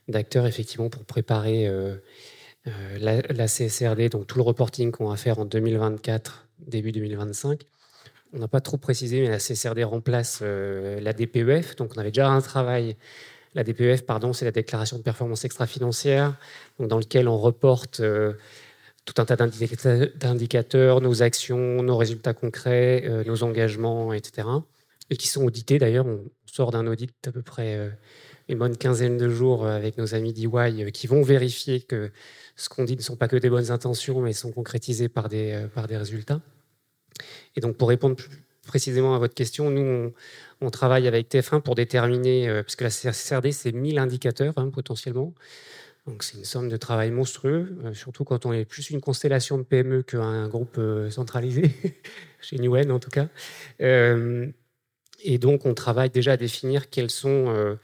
[0.09, 1.69] d'acteurs effectivement pour préparer
[3.01, 7.67] la, la, CSRD, donc tout le reporting qu'on va faire en 2024, début 2025
[8.33, 11.77] on n'a pas trop précisé, mais la CSRD remplace euh, la DPEF.
[11.77, 12.97] Donc, on avait déjà un travail.
[13.55, 16.37] La DPEF, pardon, c'est la déclaration de performance extra-financière,
[16.79, 18.35] dans lequel on reporte euh,
[19.07, 24.49] tout un tas d'indicateurs, nos actions, nos résultats concrets, euh, nos engagements, etc.
[25.09, 25.79] Et qui sont audités.
[25.79, 27.91] D'ailleurs, on sort d'un audit d'à peu près
[28.49, 32.11] une bonne quinzaine de jours avec nos amis d'EY qui vont vérifier que
[32.57, 35.67] ce qu'on dit ne sont pas que des bonnes intentions, mais sont concrétisés par des,
[35.75, 36.41] par des résultats.
[37.57, 38.29] Et donc, pour répondre plus
[38.67, 40.13] précisément à votre question, nous,
[40.61, 44.69] on, travaille avec TF1 pour déterminer, euh, parce que la CRD, c'est 1000 indicateurs hein,
[44.71, 45.33] potentiellement.
[46.07, 49.59] Donc, c'est une somme de travail monstrueux, euh, surtout quand on est plus une constellation
[49.59, 51.71] de PME qu'un groupe euh, centralisé,
[52.41, 53.29] chez Newen en tout cas.
[53.81, 57.79] et donc, on travaille déjà à définir quels sont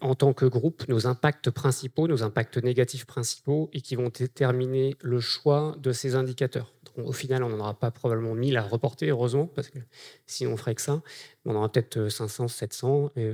[0.00, 4.96] en tant que groupe nos impacts principaux, nos impacts négatifs principaux, et qui vont déterminer
[5.00, 6.72] le choix de ces indicateurs
[7.04, 9.78] au final, on n'en aura pas probablement 1000 à reporter, heureusement, parce que
[10.26, 11.02] sinon on ferait que ça.
[11.44, 13.32] On en aura peut-être 500, euh, 700, et,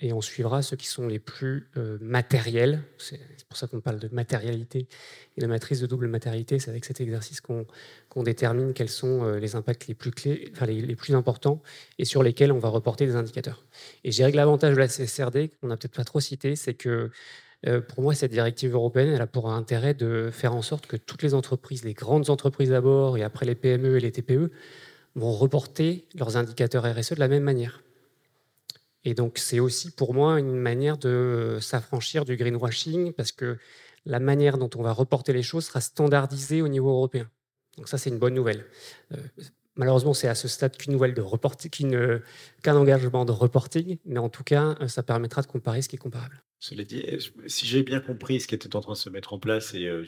[0.00, 2.82] et, on suivra ceux qui sont les plus euh, matériels.
[2.98, 4.86] C'est pour ça qu'on parle de matérialité.
[5.36, 9.38] Et la matrice de double matérialité, c'est avec cet exercice qu'on détermine quels sont euh,
[9.38, 11.62] les impacts les plus, clés, enfin, les, plus importants
[11.98, 13.64] et sur lesquels on va reporter des indicateurs.
[14.04, 17.10] Et je que l'avantage de la CSRD, qu'on n'a peut-être pas trop cité, c'est que
[17.66, 20.96] euh, pour moi, cette directive européenne, elle a pour intérêt de faire en sorte que
[20.96, 24.50] toutes les entreprises, les grandes entreprises d'abord, et après les PME et les TPE,
[25.14, 27.82] vont reporter leurs indicateurs RSE de la même manière.
[29.04, 33.58] Et donc, c'est aussi pour moi une manière de s'affranchir du greenwashing, parce que
[34.04, 37.30] la manière dont on va reporter les choses sera standardisée au niveau européen.
[37.76, 38.66] Donc ça, c'est une bonne nouvelle.
[39.12, 39.16] Euh,
[39.76, 41.96] malheureusement, c'est à ce stade qu'une nouvelle de reporting,
[42.62, 46.00] qu'un engagement de reporting, mais en tout cas, ça permettra de comparer ce qui est
[46.00, 46.42] comparable.
[46.58, 47.02] Cela dit,
[47.46, 49.86] si j'ai bien compris ce qui était en train de se mettre en place, et
[49.86, 50.04] euh,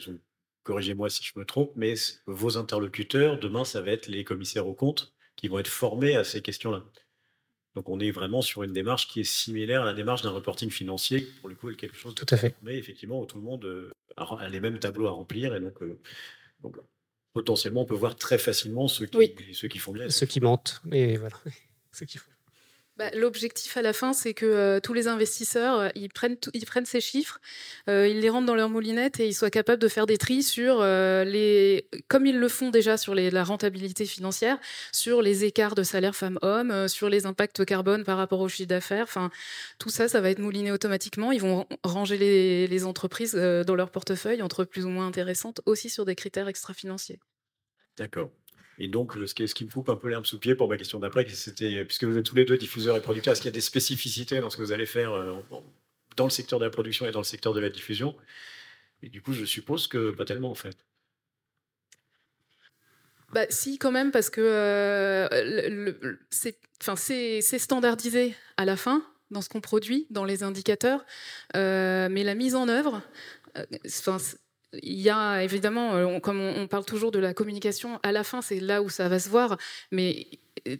[0.61, 1.95] corrigez-moi si je me trompe, mais
[2.27, 6.23] vos interlocuteurs, demain, ça va être les commissaires aux comptes qui vont être formés à
[6.23, 6.83] ces questions-là.
[7.75, 10.69] Donc on est vraiment sur une démarche qui est similaire à la démarche d'un reporting
[10.69, 12.55] financier, pour le coup, est quelque chose de tout à fait.
[12.61, 15.81] Mais effectivement, où tout le monde euh, a les mêmes tableaux à remplir, et donc,
[15.81, 15.99] euh,
[17.33, 20.09] potentiellement, on peut voir très facilement ceux qui, ceux qui font bien.
[20.09, 21.35] Ceux qui mentent, et voilà,
[21.91, 22.29] ceux qui font.
[22.95, 26.37] Bah, l'objectif à la fin, c'est que euh, tous les investisseurs, euh, ils, prennent
[26.85, 27.41] ces chiffres,
[27.89, 30.43] euh, ils les rentrent dans leur moulinette et ils soient capables de faire des tris
[30.43, 34.59] sur les, comme ils le font déjà sur la rentabilité financière,
[34.91, 39.05] sur les écarts de salaire femmes-hommes, sur les impacts carbone par rapport au chiffre d'affaires.
[39.05, 39.31] Enfin,
[39.79, 41.31] tout ça, ça va être mouliné automatiquement.
[41.31, 42.17] Ils vont ranger
[42.67, 47.19] les entreprises dans leur portefeuille entre plus ou moins intéressantes, aussi sur des critères extra-financiers.
[47.97, 48.29] D'accord.
[48.79, 51.27] Et donc, ce qui, me coupe un peu l'herbe sous pied pour ma question d'après,
[51.29, 53.61] c'était, puisque vous êtes tous les deux diffuseurs et producteurs, est-ce qu'il y a des
[53.61, 55.35] spécificités dans ce que vous allez faire euh,
[56.15, 58.15] dans le secteur de la production et dans le secteur de la diffusion?
[59.03, 60.77] Et du coup, je suppose que pas tellement, en fait.
[63.31, 69.61] Bah, si, quand même, parce que euh, c'est standardisé à la fin dans ce qu'on
[69.61, 71.05] produit, dans les indicateurs,
[71.55, 73.01] euh, mais la mise en œuvre,
[74.81, 78.41] il y a évidemment, euh, comme on, parle toujours de la communication, à la fin,
[78.41, 79.57] c'est là où ça va se voir,
[79.91, 80.27] mais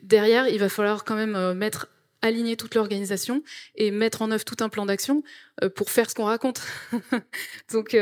[0.02, 1.90] derrière, il va falloir quand même euh, mettre
[2.22, 3.44] aligner toute l'organisation
[3.76, 5.24] et mettre en œuvre tout un plan d'action
[5.62, 6.62] euh, pour faire ce qu'on raconte.
[7.74, 7.98] donc,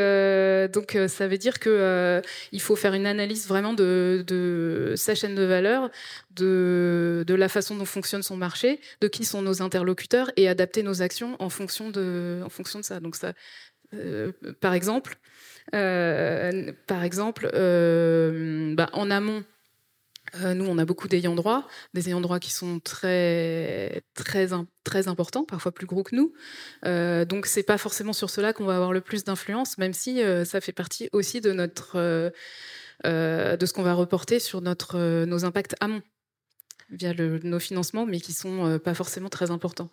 [0.71, 5.41] donc ça veut dire que il faut faire une analyse vraiment de, sa chaîne de
[5.41, 5.89] valeur,
[6.35, 11.01] de, la façon dont fonctionne son marché, de qui sont nos interlocuteurs et adapter nos
[11.01, 12.99] actions en fonction de, en fonction de ça.
[12.99, 13.33] Donc ça,
[14.59, 15.17] par exemple, euh,
[15.71, 19.43] par exemple, euh, bah, en amont,
[20.35, 24.49] euh, nous, on a beaucoup d'ayants droit, des ayants droit qui sont très, très,
[24.83, 26.33] très importants, parfois plus gros que nous.
[26.85, 30.21] Euh, donc, c'est pas forcément sur cela qu'on va avoir le plus d'influence, même si
[30.45, 32.31] ça fait partie aussi de notre,
[33.03, 36.01] de ce qu'on va reporter sur notre, nos impacts amont.
[36.91, 39.89] Via nos financements, mais qui sont pas forcément très importants.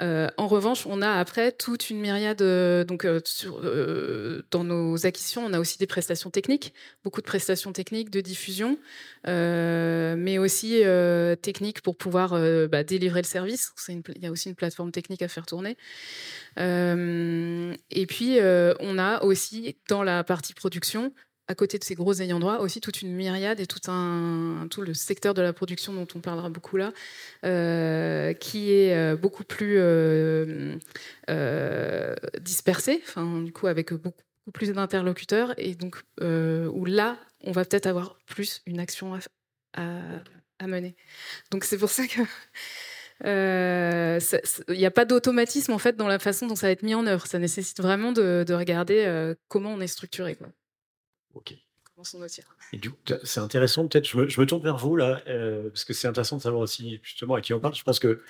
[0.00, 2.40] Euh, en revanche, on a après toute une myriade.
[2.40, 6.72] Euh, donc, euh, dans nos acquisitions, on a aussi des prestations techniques,
[7.04, 8.78] beaucoup de prestations techniques de diffusion,
[9.26, 10.82] mais aussi
[11.42, 12.30] techniques pour pouvoir
[12.68, 13.72] bah, délivrer le service.
[13.88, 15.76] il y a aussi une plateforme technique à faire tourner.
[16.56, 18.38] et puis,
[18.80, 21.12] on a aussi dans la partie production
[21.48, 24.80] à côté de ces gros ayants droit, aussi toute une myriade et tout, un, tout
[24.82, 26.92] le secteur de la production dont on parlera beaucoup là,
[27.44, 30.76] euh, qui est euh, beaucoup plus euh,
[32.40, 37.86] dispersé, enfin, du coup avec beaucoup plus d'interlocuteurs, et donc où là, on va peut-être
[37.86, 39.18] avoir plus une action
[39.74, 39.90] à,
[40.66, 40.94] mener.
[41.50, 42.20] Donc c'est pour ça que...
[43.24, 46.94] Il n'y a pas d'automatisme en fait dans la façon dont ça va être mis
[46.94, 47.26] en œuvre.
[47.26, 50.36] Ça nécessite vraiment de, regarder comment on est structuré.
[51.34, 51.56] Ok.
[52.72, 55.92] Et du coup, c'est intéressant, peut-être, je me, tourne vers vous là, euh, parce que
[55.92, 57.74] c'est intéressant de savoir aussi justement à qui on parle.
[57.74, 58.22] Je pense que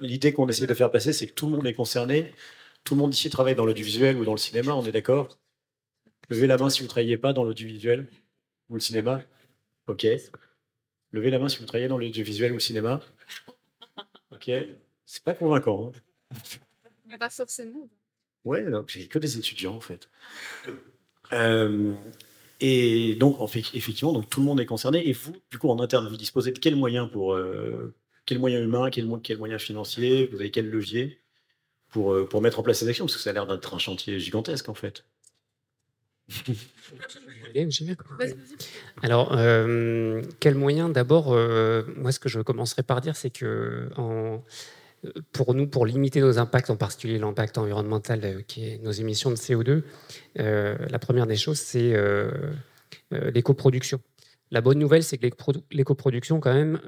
[0.00, 2.32] l'idée qu'on essaie de faire passer, c'est que tout le monde est concerné.
[2.84, 5.38] Tout le monde ici travaille dans l'audiovisuel ou dans le cinéma, on est d'accord
[6.28, 8.08] Levez la main si vous ne travaillez pas dans l'audiovisuel
[8.68, 9.22] ou le cinéma.
[9.86, 10.06] Ok.
[11.12, 13.00] Levez la main si vous travaillez dans l'audiovisuel ou le cinéma.
[14.32, 14.50] Ok.
[15.04, 15.92] C'est pas convaincant.
[15.94, 17.16] Hein.
[17.18, 17.88] Pas forcément.
[18.44, 20.08] Ouais, j'ai que des étudiants en fait.
[21.32, 21.94] Euh,
[22.60, 23.36] et donc,
[23.74, 25.08] effectivement, donc, tout le monde est concerné.
[25.08, 28.64] Et vous, du coup, en interne, vous disposez de quels moyens pour euh, quels moyens
[28.64, 31.20] humains, quels, moyens financiers, vous avez quel levier
[31.90, 33.04] pour, euh, pour mettre en place ces actions?
[33.04, 35.04] Parce que ça a l'air d'être un chantier gigantesque, en fait.
[39.02, 40.92] Alors, euh, quels moyens?
[40.92, 41.26] D'abord,
[41.96, 44.42] moi, ce que je commencerai par dire, c'est que en,
[45.32, 49.30] pour nous, pour limiter nos impacts, en particulier l'impact environnemental euh, qui est nos émissions
[49.30, 49.82] de CO2,
[50.38, 52.30] euh, la première des choses, c'est euh,
[53.10, 54.00] l'éco-production.
[54.50, 55.26] La bonne nouvelle, c'est que
[55.72, 56.80] l'éco-production, quand même,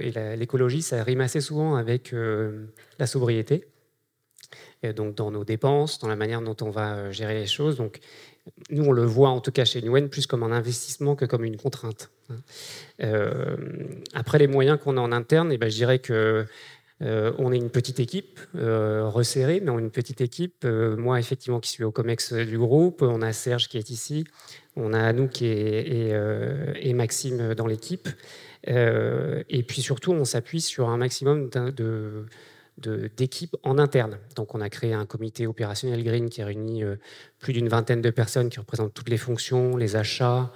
[0.00, 2.14] et l'écologie, ça rime assez souvent avec
[3.00, 3.66] la sobriété.
[4.94, 7.76] Donc, dans nos dépenses, dans la manière dont on va gérer les choses.
[7.76, 7.98] Donc,
[8.70, 11.44] nous, on le voit, en tout cas chez Newen, plus comme un investissement que comme
[11.44, 12.12] une contrainte.
[14.14, 16.46] après, les moyens qu'on a en interne, eh ben, je dirais que
[17.02, 20.64] euh, on est une petite équipe euh, resserrée, mais on est une petite équipe.
[20.64, 24.24] Euh, moi, effectivement, qui suis au COMEX du groupe, on a Serge qui est ici,
[24.76, 26.10] on a Anouk et,
[26.80, 28.08] et, Maxime dans l'équipe.
[28.66, 31.50] et puis surtout, on s'appuie sur un maximum
[33.16, 34.18] d'équipes en interne.
[34.36, 36.84] Donc on a créé un comité opérationnel Green qui réunit
[37.40, 40.52] plus d'une vingtaine de personnes qui représentent toutes les fonctions, les achats,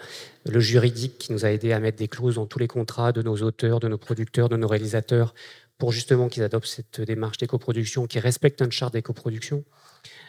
[0.46, 3.22] le juridique qui nous a aidé à mettre des clauses dans tous les contrats de
[3.22, 5.34] nos auteurs, de nos producteurs, de nos réalisateurs
[5.78, 9.64] pour justement qu'ils adoptent cette démarche d'éco-production, qui respecte une charte d'éco-production.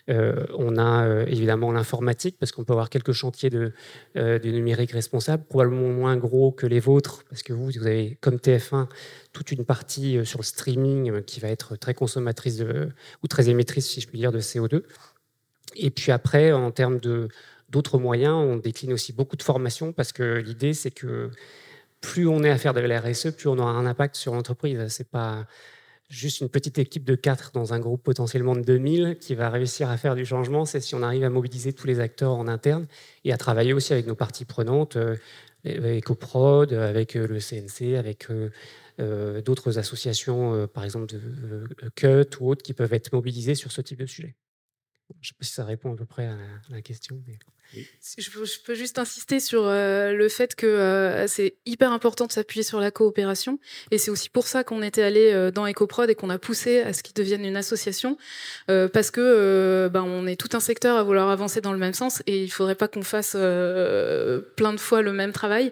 [0.09, 3.73] Euh, on a euh, évidemment l'informatique, parce qu'on peut avoir quelques chantiers de,
[4.17, 8.35] euh, numérique responsable, probablement moins gros que les vôtres, parce que vous, vous avez, comme
[8.35, 8.87] TF1,
[9.33, 12.63] toute une partie sur le streaming qui va être très consommatrice
[13.23, 14.83] ou très émettrice, si je puis dire, de CO2.
[15.75, 16.99] Et puis après, en termes
[17.69, 21.31] d'autres moyens, on décline aussi beaucoup de formations, parce que l'idée, c'est que
[22.05, 24.79] plus on est à faire de la RSE, plus on aura un impact sur l'entreprise.
[24.89, 25.47] C'est pas
[26.07, 29.89] juste une petite équipe de quatre dans un groupe potentiellement de 2000 qui va réussir
[29.89, 30.65] à faire du changement.
[30.65, 32.85] C'est si on arrive à mobiliser tous les acteurs en interne
[33.23, 35.15] et à travailler aussi avec nos parties prenantes, euh,
[35.65, 42.51] avec Oprod, avec euh, le CNC, avec euh, d'autres associations, par exemple de CUT ou
[42.51, 44.35] autres, qui peuvent être mobilisées sur ce type de sujet.
[45.09, 46.35] Je ne sais pas si ça répond à peu près à
[46.69, 47.21] la, question.
[48.17, 52.63] Je, peux juste insister sur euh, le fait que euh, c'est hyper important de s'appuyer
[52.63, 53.59] sur la coopération.
[53.91, 56.81] Et c'est aussi pour ça qu'on était allé euh, dans EcoProd et qu'on a poussé
[56.81, 58.17] à ce qu'il devienne une association.
[58.67, 62.23] parce que ben, on est tout un secteur à vouloir avancer dans le même sens
[62.25, 65.71] et il ne faudrait pas qu'on fasse plein de fois le même travail.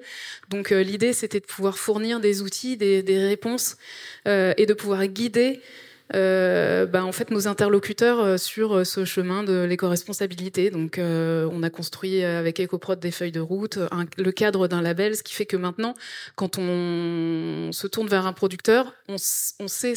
[0.49, 3.77] Donc l'idée, c'était de pouvoir fournir des outils, des, des réponses
[4.25, 5.59] et de pouvoir guider euh,
[6.13, 10.69] bah, en fait nos interlocuteurs euh, sur euh, ce chemin de l'éco-responsabilité.
[10.69, 13.79] Donc on a construit avec EcoProd des feuilles de route,
[14.17, 15.93] le cadre d'un label, ce qui fait que maintenant,
[16.35, 19.95] quand on se tourne vers un producteur, on, sait,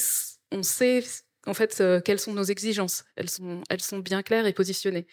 [1.47, 3.05] en fait quelles sont nos exigences.
[3.17, 5.07] Elles sont, bien claires et positionnées.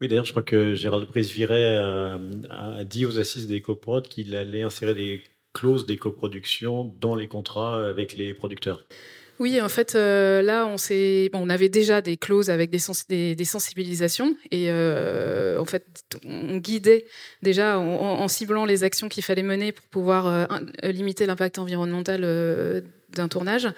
[0.00, 1.76] Oui, d'ailleurs, je crois que Gérald Brice-Viret
[2.50, 5.22] a, dit aux assises d'EcoProd qu'il allait insérer des
[5.52, 8.84] clauses d'éco-production dans les contrats avec les producteurs.
[9.38, 10.76] Oui, en fait, euh, là, on,
[11.34, 15.84] on avait déjà des clauses avec des, sensibilisations et euh, en fait,
[16.24, 17.06] on guidait
[17.42, 20.46] déjà en, ciblant les actions qu'il fallait mener pour pouvoir euh,
[20.82, 22.22] limiter l'impact environnemental
[23.10, 23.68] d'un tournage.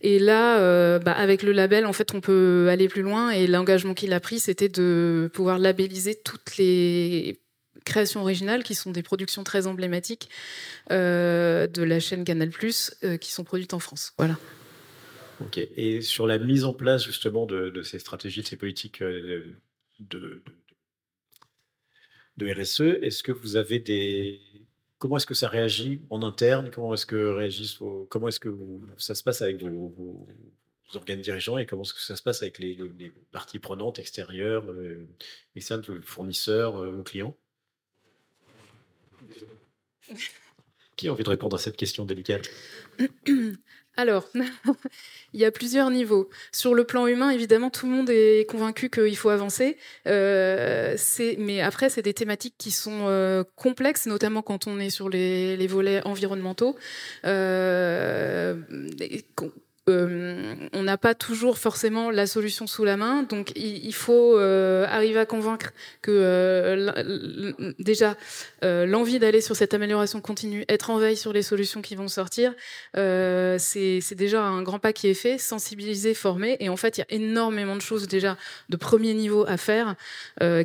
[0.00, 3.94] Et là, bah, avec le label, en fait, on peut aller plus loin et l'engagement
[3.94, 7.40] qu'il a pris, c'était de pouvoir labelliser toutes les
[7.84, 10.28] créations originales qui sont des productions très emblématiques
[10.90, 12.50] de la chaîne Canal+,
[13.20, 14.12] qui sont produites en France.
[14.18, 14.36] Voilà.
[15.40, 15.58] Ok.
[15.58, 19.54] Et sur la mise en place justement de, ces stratégies, de ces politiques de,
[20.00, 20.42] de,
[22.36, 24.40] de RSE, est-ce que vous avez des
[24.98, 26.70] comment est-ce que ça réagit en interne?
[26.70, 27.78] Comment est-ce que réagissent
[28.08, 28.54] comment est-ce que
[28.96, 30.26] ça se passe avec vos,
[30.94, 35.06] organes dirigeants et comment est-ce que ça se passe avec les, parties prenantes extérieures, euh,
[35.54, 35.62] les
[36.02, 37.36] fournisseurs, euh, clients?
[40.96, 42.48] Qui a envie de répondre à cette question délicate?
[43.96, 44.28] Alors,
[45.32, 46.28] il y a plusieurs niveaux.
[46.52, 49.78] Sur le plan humain, évidemment, tout le monde est convaincu qu'il faut avancer.
[50.06, 50.96] Euh,
[51.38, 55.56] mais après, c'est des thématiques qui sont euh, complexes, notamment quand on est sur les,
[55.56, 56.76] les volets environnementaux.
[57.24, 58.56] Euh,
[59.88, 63.22] euh, on n'a pas toujours forcément la solution sous la main.
[63.22, 65.72] Donc il, faut euh, arriver à convaincre
[66.02, 68.16] que euh, déjà
[68.62, 72.54] l'envie d'aller sur cette amélioration continue, être en veille sur les solutions qui vont sortir,
[72.94, 76.56] c'est déjà un grand pas qui est fait, sensibiliser, former.
[76.58, 78.36] Et en fait, il y a énormément de choses déjà
[78.68, 79.94] de premier niveau à faire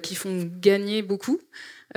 [0.02, 1.40] qui font gagner beaucoup.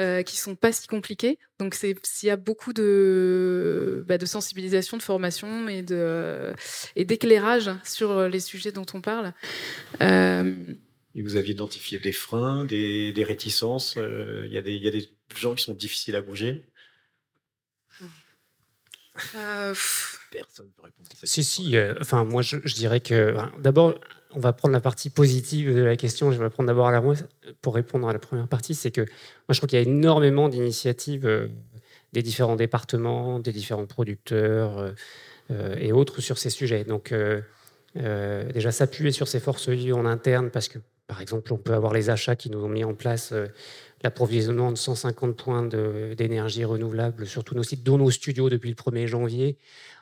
[0.01, 1.39] Euh, qui sont pas si compliqués.
[1.61, 6.53] Donc c'est s'il y a beaucoup de, bah, de sensibilisation, de formation et de
[6.97, 9.33] et d'éclairage sur les sujets dont on parle.
[10.03, 10.53] Euh,
[11.15, 13.97] et vous aviez identifié des freins, des, des réticences.
[13.97, 16.65] Euh, il y, y, a des gens qui sont difficiles à bouger?
[19.33, 21.09] Personne ne peut répondre.
[21.09, 21.77] À cette si, si.
[22.01, 23.95] enfin, moi, je, je, dirais que d'abord,
[24.35, 26.33] on va prendre la partie positive de la question.
[26.33, 27.03] Je vais prendre d'abord à la
[27.63, 28.75] pour répondre à la première partie.
[28.75, 31.49] C'est que moi, je trouve qu'il y a énormément d'initiatives euh,
[32.13, 34.91] des différents départements, des différents producteurs euh,
[35.51, 36.85] euh, et autres sur ces sujets.
[36.85, 37.15] Donc,
[37.95, 41.93] déjà s'appuyer sur ces forces vives en interne, parce que, par exemple, on peut avoir
[41.93, 43.33] les achats qui nous ont mis en place
[44.03, 45.63] l'approvisionnement de 150 points
[46.17, 49.59] d'énergie renouvelable sur tous nos sites, dont nos studios depuis le 1er janvier.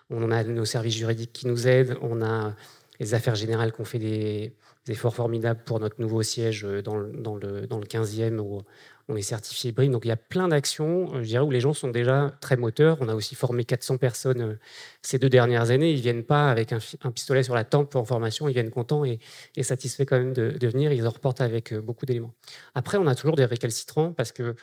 [0.08, 1.96] On a nos services juridiques qui nous aident.
[2.02, 2.54] On a
[3.02, 4.54] les affaires générales qui ont fait des,
[4.88, 8.62] efforts formidables pour notre nouveau siège euh, dans, dans, le, dans le 15e où
[9.08, 9.90] on est certifié BRIM.
[9.90, 12.56] Donc il y a plein d'actions, euh, je dirais, où les gens sont déjà très
[12.56, 12.98] moteurs.
[13.00, 14.58] On a aussi formé 400 personnes euh,
[15.02, 15.90] ces deux dernières années.
[15.90, 16.78] Ils ne viennent pas avec un,
[17.10, 19.18] pistolet sur la tempe en formation, ils viennent contents et,
[19.62, 20.92] satisfaits quand même de, venir.
[20.92, 22.34] Ils en reportent avec beaucoup d'éléments.
[22.74, 24.54] Après, on a toujours des récalcitrants parce que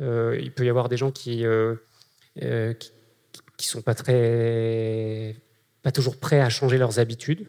[0.00, 1.44] il peut y avoir des gens qui,
[2.34, 5.36] qui sont pas très
[5.84, 7.46] pas toujours prêts à changer leurs habitudes.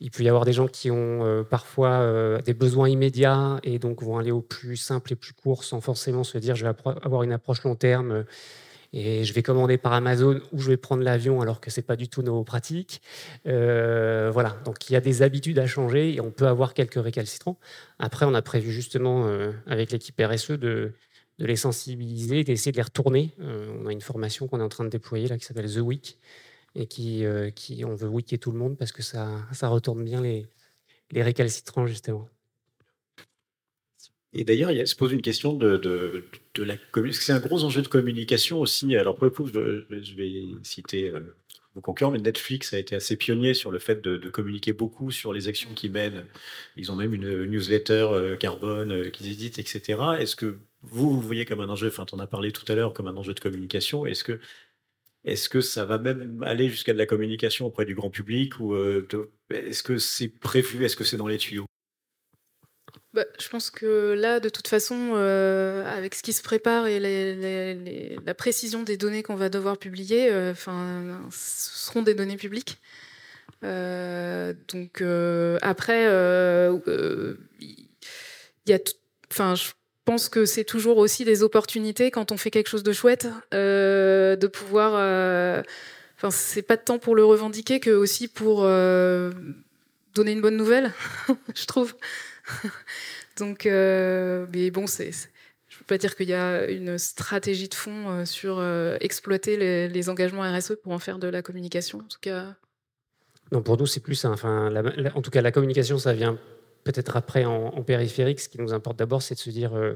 [0.00, 3.78] Il peut y avoir des gens qui ont euh, parfois euh, des besoins immédiats et
[3.78, 6.74] donc vont aller au plus simple et plus court sans forcément se dire je vais
[7.02, 8.22] avoir une approche long terme euh,
[8.94, 11.96] et je vais commander par Amazon ou je vais prendre l'avion alors que c'est pas
[11.96, 13.00] du tout nos pratiques.
[13.46, 17.58] voilà, donc il y a des habitudes à changer et on peut avoir quelques récalcitrants.
[17.98, 19.26] Après, on a prévu justement
[19.66, 20.92] avec l'équipe RSE de,
[21.38, 23.34] de les sensibiliser, d'essayer de les retourner.
[23.40, 26.18] on a une formation qu'on est en train de déployer là qui s'appelle The Week
[26.74, 30.04] et qui, euh, qui on veut wicker tout le monde parce que ça, ça retourne
[30.04, 30.46] bien les,
[31.10, 32.28] les récalcitrants, justement.
[34.34, 37.26] Et d'ailleurs, il se pose une question de, de, de la communication.
[37.26, 38.96] C'est un gros enjeu de communication aussi.
[38.96, 41.20] Alors, pour le coup, je, vais citer euh,
[41.74, 45.34] vos concurrents, mais Netflix a été assez pionnier sur le fait de, communiquer beaucoup sur
[45.34, 46.24] les actions qu'ils mènent.
[46.76, 50.00] Ils ont même une newsletter euh, carbone qu'ils éditent, etc.
[50.18, 52.74] Est-ce que vous, vous voyez comme un enjeu, enfin, tu en as parlé tout à
[52.74, 54.40] l'heure, comme un enjeu de communication Est-ce que
[55.24, 58.74] est-ce que ça va même aller jusqu'à de la communication auprès du grand public ou
[58.74, 59.06] euh,
[59.50, 61.66] est-ce que c'est prévu Est-ce que c'est dans les tuyaux?
[63.14, 66.98] Bah, je pense que là, de toute façon, euh, avec ce qui se prépare et
[68.24, 72.78] la précision des données qu'on va devoir publier, euh, ce seront des données publiques.
[73.62, 75.02] donc
[75.62, 76.04] après,
[77.60, 77.86] il
[78.66, 78.78] y a,
[79.30, 79.70] enfin, je
[80.04, 84.36] pense que c'est toujours aussi des opportunités quand on fait quelque chose de chouette, euh,
[84.36, 84.92] de pouvoir.
[84.96, 85.62] Euh,
[86.16, 89.30] enfin, c'est pas temps pour le revendiquer que aussi pour euh,
[90.14, 90.92] donner une bonne nouvelle,
[91.54, 91.94] je trouve.
[93.38, 95.10] Donc, mais bon, c'est.
[95.68, 98.62] Je peux pas dire qu'il y a une stratégie de fond sur
[99.00, 99.56] exploiter
[99.88, 102.54] les, engagements RSE pour en faire de la communication, en tout cas.
[103.52, 104.24] Non, pour nous, c'est plus.
[104.26, 104.70] Enfin,
[105.14, 106.38] en tout cas, la communication, ça vient
[106.84, 109.94] peut-être après en, périphérique, ce qui nous importe d'abord, c'est de se dire euh,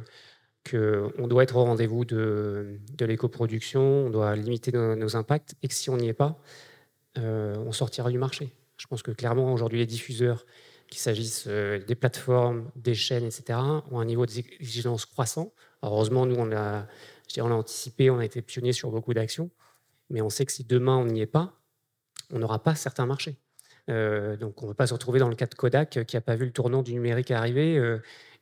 [0.68, 5.74] qu'on doit être au rendez-vous de, de l'éco-production, on doit limiter nos, impacts, et que
[5.74, 6.40] si on n'y est pas,
[7.18, 8.52] euh, on sortira du marché.
[8.76, 10.44] Je pense que clairement, aujourd'hui, les diffuseurs,
[10.88, 13.58] qu'il s'agisse euh, des plateformes, des chaînes, etc.,
[13.90, 15.52] ont un niveau d'exigence croissant.
[15.82, 16.86] heureusement, nous, on a,
[17.40, 19.50] anticipé, on a été pionniers sur beaucoup d'actions,
[20.10, 21.54] mais on sait que si demain, on n'y est pas,
[22.30, 23.38] on n'aura pas certains marchés.
[23.88, 26.36] Donc on ne veut pas se retrouver dans le cas de Kodak qui n'a pas
[26.36, 27.80] vu le tournant du numérique arriver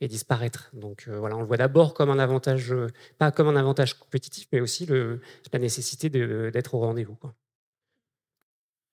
[0.00, 0.70] et disparaître.
[0.72, 2.74] Donc voilà, on le voit d'abord comme un avantage,
[3.18, 7.16] pas comme un avantage compétitif, mais aussi la nécessité d'être au rendez-vous.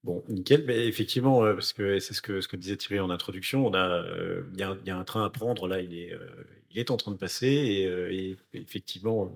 [0.03, 0.63] Bon, nickel.
[0.65, 4.03] Mais effectivement, parce que c'est ce que, disait Thierry en introduction, on a,
[4.53, 5.67] il y, a un train à prendre.
[5.67, 6.13] Là, il est,
[6.73, 9.31] il est en train de passer et, effectivement,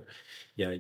[0.58, 0.74] il y a,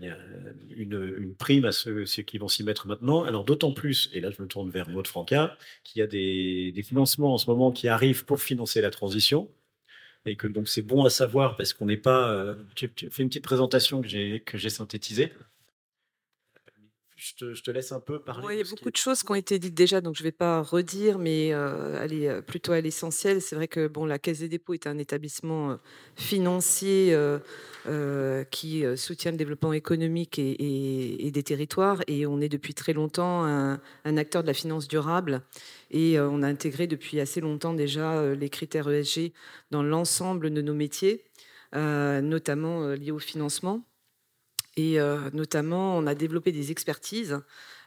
[0.75, 3.23] une, prime à ceux, qui vont s'y mettre maintenant.
[3.23, 6.83] Alors d'autant plus, et là je me tourne vers Maud Franca, qu'il y a des,
[6.83, 9.49] financements en ce moment qui arrivent pour financer la transition
[10.25, 12.55] et que donc c'est bon à savoir parce qu'on n'est pas.
[12.75, 14.07] tu, fais une petite présentation que
[14.57, 15.31] j'ai synthétisée
[17.15, 18.45] je te, laisse un peu parler.
[18.51, 20.33] il y a beaucoup de choses qui ont été dites déjà, donc je ne vais
[20.33, 23.41] pas redire, mais euh, aller euh, plutôt à l'essentiel.
[23.41, 25.75] C'est vrai que bon, la Caisse des dépôts est un établissement euh,
[26.15, 27.15] financier
[28.51, 34.17] qui soutient le développement économique et, des territoires, et on est depuis très longtemps un,
[34.17, 35.43] acteur de la finance durable,
[35.91, 39.33] et on a intégré depuis assez longtemps déjà les critères ESG
[39.69, 41.25] dans l'ensemble de nos métiers,
[41.73, 43.85] notamment liés au financement.
[44.77, 47.39] Et euh, notamment, on a développé des expertises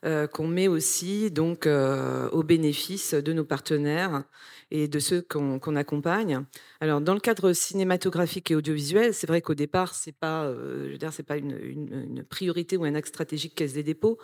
[0.02, 4.24] qu'on met aussi donc euh, au bénéfice de nos partenaires
[4.70, 6.44] et de ceux qu'on accompagne.
[6.80, 10.98] Alors, dans le cadre cinématographique et audiovisuel, c'est vrai qu'au départ, c'est pas, je veux
[10.98, 14.18] dire, c'est pas une, priorité ou un axe stratégique Caisse des dépôts.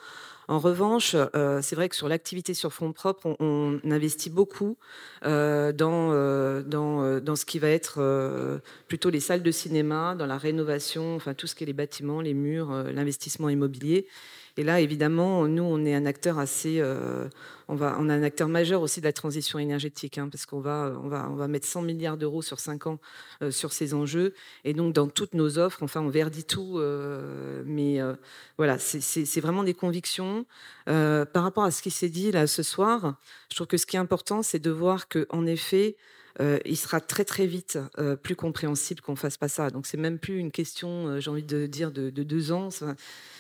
[0.49, 4.77] En revanche, euh, c'est vrai que sur l'activité sur fonds propres, on, investit beaucoup
[5.25, 10.27] euh, dans, euh, dans, dans, ce qui va être plutôt les salles de cinéma, dans
[10.27, 14.07] la rénovation, enfin tout ce qui est les bâtiments, les murs, l'investissement immobilier.
[14.57, 17.29] Et là, évidemment, nous, on est un acteur assez, euh,
[17.67, 21.09] on a un acteur majeur aussi de la transition énergétique, hein, parce qu'on va, on
[21.09, 23.01] va, on va mettre 100 milliards d'euros sur 5 ans
[23.43, 24.33] euh, sur ces enjeux.
[24.63, 27.99] Et donc, dans toutes nos offres, enfin, on verdit tout, euh, mais
[28.57, 30.47] voilà, c'est vraiment des convictions.
[30.87, 33.17] par rapport à ce qui s'est dit là ce soir,
[33.51, 35.97] je trouve que ce qui est important, c'est de voir que, en effet,
[36.41, 37.79] il sera très très vite
[38.23, 39.71] plus compréhensible qu'on fasse pas ça.
[39.71, 42.71] Donc c'est même plus une question, j'ai envie de dire, de, de deux ans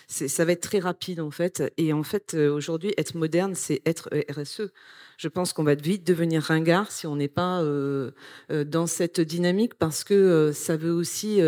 [0.09, 1.62] ça va être très rapide en fait.
[1.76, 4.70] Et en fait, euh, aujourd'hui, être moderne, c'est être euh, RSE.
[5.16, 8.11] Je pense qu'on va vite devenir ringard si on n'est pas euh,
[8.51, 11.40] dans cette dynamique parce que ça veut aussi,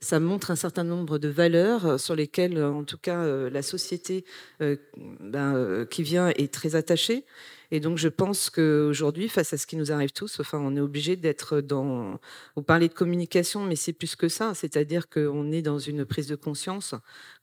[0.00, 4.26] ça montre un certain nombre de valeurs sur lesquelles, en tout cas, la société
[4.60, 7.24] ben, qui vient est très attachée.
[7.70, 10.80] Et donc, je pense qu'aujourd'hui, face à ce qui nous arrive tous, enfin, on est
[10.80, 12.18] obligé d'être dans.
[12.56, 14.54] Vous parlez de communication, mais c'est plus que ça.
[14.54, 16.94] C'est-à-dire qu'on est dans une prise de conscience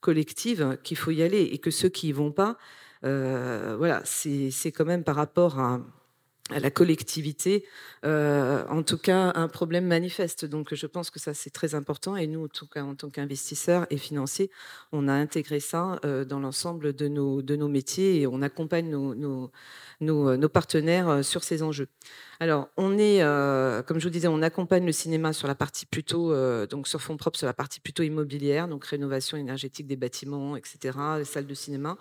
[0.01, 2.57] collective qu'il faut y aller et que ceux qui y vont pas,
[3.05, 5.81] euh, voilà, c'est quand même par rapport à
[6.49, 7.65] à la collectivité,
[8.03, 10.43] euh, en tout cas un problème manifeste.
[10.43, 13.09] Donc je pense que ça c'est très important et nous, en tout cas en tant
[13.09, 14.51] qu'investisseurs et financiers,
[14.91, 18.89] on a intégré ça euh, dans l'ensemble de nos, de nos métiers et on accompagne
[18.89, 19.51] nos, nos,
[20.01, 21.87] nos, partenaires euh, sur ces enjeux.
[22.41, 23.21] Alors on est,
[23.85, 26.35] comme je vous disais, on accompagne le cinéma sur la partie plutôt,
[26.65, 30.97] donc sur fonds propres sur la partie plutôt immobilière, donc rénovation énergétique des bâtiments, etc.,
[31.19, 31.97] les salles de cinéma.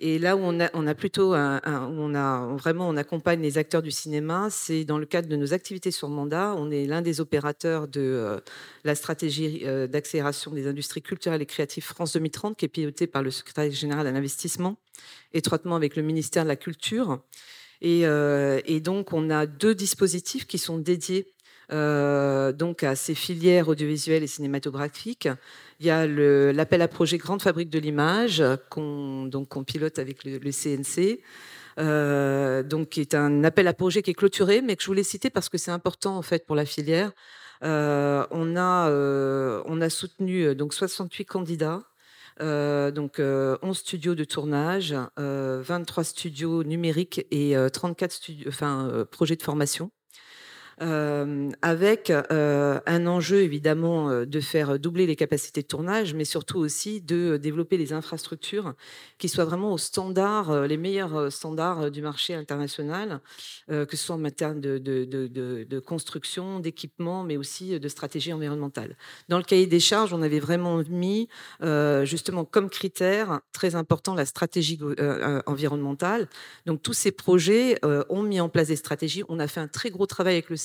[0.00, 3.58] Et là où on a, on a plutôt, un, on a vraiment, on accompagne les
[3.58, 6.54] acteurs du cinéma, c'est dans le cadre de nos activités sur mandat.
[6.56, 8.40] On est l'un des opérateurs de euh,
[8.84, 13.24] la stratégie euh, d'accélération des industries culturelles et créatives France 2030, qui est pilotée par
[13.24, 14.76] le secrétaire général à l'investissement,
[15.32, 17.20] étroitement avec le ministère de la Culture.
[17.80, 21.34] Et, euh, et, donc, on a deux dispositifs qui sont dédiés
[21.70, 25.28] euh, donc à ces filières audiovisuelles et cinématographiques.
[25.80, 31.20] Il y a l'appel à projet Grande Fabrique de l'image qu'on pilote avec le, CNC.
[31.78, 35.04] Euh, donc qui est un appel à projet qui est clôturé, mais que je voulais
[35.04, 37.12] citer parce que c'est important en fait pour la filière.
[37.62, 38.90] Euh, on a
[39.66, 41.82] on a soutenu donc 68 candidats.
[42.40, 49.92] donc 11 studios de tournage, 23 studios numériques et 34 studios, enfin, projets de formation.
[50.80, 56.24] Euh, avec euh, un enjeu évidemment euh, de faire doubler les capacités de tournage, mais
[56.24, 58.74] surtout aussi de développer les infrastructures
[59.18, 63.20] qui soient vraiment au standard, les meilleurs standards du marché international,
[63.68, 68.96] que ce soit en de, de, de construction, d'équipement, mais aussi de stratégie environnementale.
[69.28, 71.28] Dans le cahier des charges, on avait vraiment mis
[72.04, 74.78] justement comme critère très important la stratégie
[75.46, 76.28] environnementale.
[76.66, 79.24] Donc tous ces projets ont mis en place des stratégies.
[79.28, 80.56] On a fait un très gros travail avec le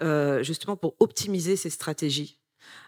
[0.00, 2.38] Euh, justement pour optimiser ces stratégies.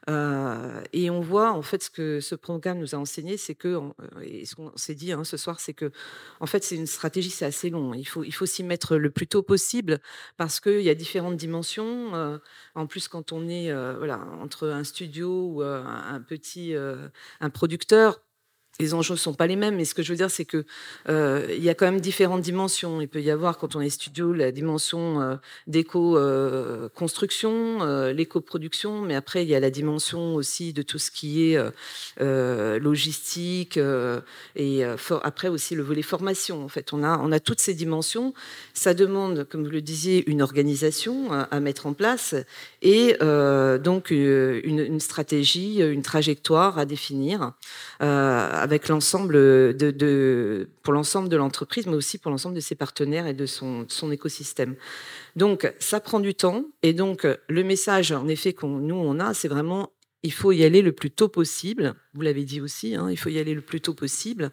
[0.08, 3.68] Euh, et on voit en fait ce que ce programme nous a enseigné, c'est que,
[3.68, 5.92] euh, ce qu'on s'est dit hein, ce soir, c'est que
[6.40, 7.92] en fait c'est une stratégie, c'est assez long.
[7.92, 10.00] Il faut il faut s'y mettre le plus tôt possible
[10.38, 12.40] parce qu'il y a différentes dimensions.
[12.74, 18.20] en plus, quand on est voilà entre un studio ou un petit un producteur,
[18.78, 20.64] les enjeux ne sont pas les mêmes, mais ce que je veux dire, c'est que
[21.08, 23.00] euh, y a quand même différentes dimensions.
[23.00, 25.34] Il peut y avoir, quand on est studio, la dimension euh,
[25.66, 31.52] d'éco-construction, euh, l'éco-production, mais après, il y a la dimension aussi de tout ce qui
[31.52, 31.58] est
[32.18, 33.78] logistique,
[34.56, 34.84] et
[35.22, 36.62] après aussi le volet formation.
[36.64, 38.34] En fait, on a, on a toutes ces dimensions.
[38.74, 42.34] Ça demande, comme vous le disiez, une organisation à, mettre en place
[42.82, 47.52] et donc une, stratégie, une trajectoire à définir
[48.66, 49.34] avec l'ensemble
[49.76, 53.86] de, pour l'ensemble de l'entreprise, mais aussi pour l'ensemble de ses partenaires et de son,
[54.10, 54.74] écosystème.
[55.36, 56.64] Donc, ça prend du temps.
[56.82, 59.92] Et donc, le message, en effet, qu'on nous, on a, c'est vraiment
[60.24, 61.94] il faut y aller le plus tôt possible.
[62.12, 64.50] Vous l'avez dit aussi, il faut y aller le plus tôt possible.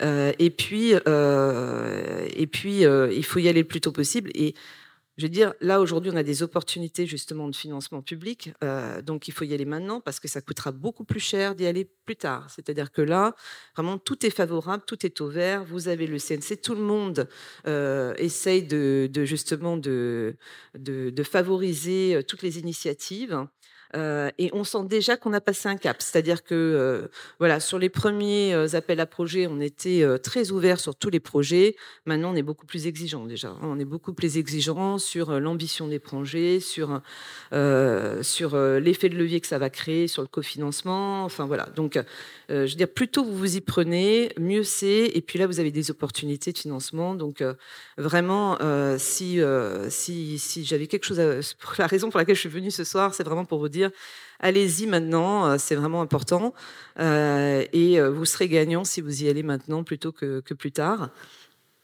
[0.00, 4.30] Et puis, et puis il faut y aller le plus tôt possible.
[4.34, 4.54] Et
[5.20, 9.28] je veux dire, là aujourd'hui, on a des opportunités justement de financement public, euh, donc
[9.28, 12.16] il faut y aller maintenant parce que ça coûtera beaucoup plus cher d'y aller plus
[12.16, 12.48] tard.
[12.48, 13.34] C'est-à-dire que là,
[13.76, 15.62] vraiment, tout est favorable, tout est au vert.
[15.64, 17.28] Vous avez le CNC, tout le monde
[17.66, 20.36] euh, essaye de, justement de,
[20.74, 23.46] de, favoriser euh, toutes les initiatives.
[23.96, 25.96] Euh, et on sent déjà qu'on a passé un cap.
[26.00, 30.78] C'est-à-dire que euh, voilà, sur les premiers euh, appels à projets, on était très ouvert
[30.78, 31.76] sur tous les projets.
[32.06, 33.56] Maintenant, on est beaucoup plus exigeant déjà.
[33.62, 37.00] On est beaucoup plus exigeant sur l'ambition des projets, sur
[38.22, 41.24] sur l'effet de levier que ça va créer, sur le cofinancement.
[41.24, 41.66] Enfin voilà.
[41.76, 41.98] Donc,
[42.48, 45.10] je veux dire, plus tôt vous vous y prenez, mieux c'est.
[45.14, 47.14] Et puis là, vous avez des opportunités de financement.
[47.14, 47.42] Donc
[47.96, 48.58] vraiment,
[48.98, 49.40] si
[49.88, 51.40] si si j'avais quelque chose, à,
[51.78, 53.79] la raison pour laquelle je suis venue ce soir, c'est vraiment pour vous dire
[54.40, 56.54] allez-y maintenant, euh, c'est vraiment important.
[56.98, 61.10] Euh, et euh, vous serez gagnant si vous y allez maintenant plutôt que, plus tard.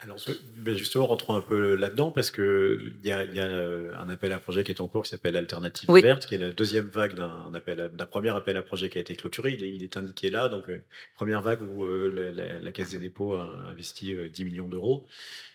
[0.01, 0.19] Alors,
[0.59, 4.71] ben, justement, rentrons un peu là-dedans parce qu'il y, a, un appel à projet qui
[4.71, 8.59] est en cours qui s'appelle Alternative Verte, qui est la deuxième vague d'un premier appel
[8.59, 9.57] à projet qui a été clôturé.
[9.59, 10.51] Il est, indiqué là.
[10.51, 10.71] Donc,
[11.15, 15.07] première vague où la, Caisse des dépôts a investi 10 millions d'euros.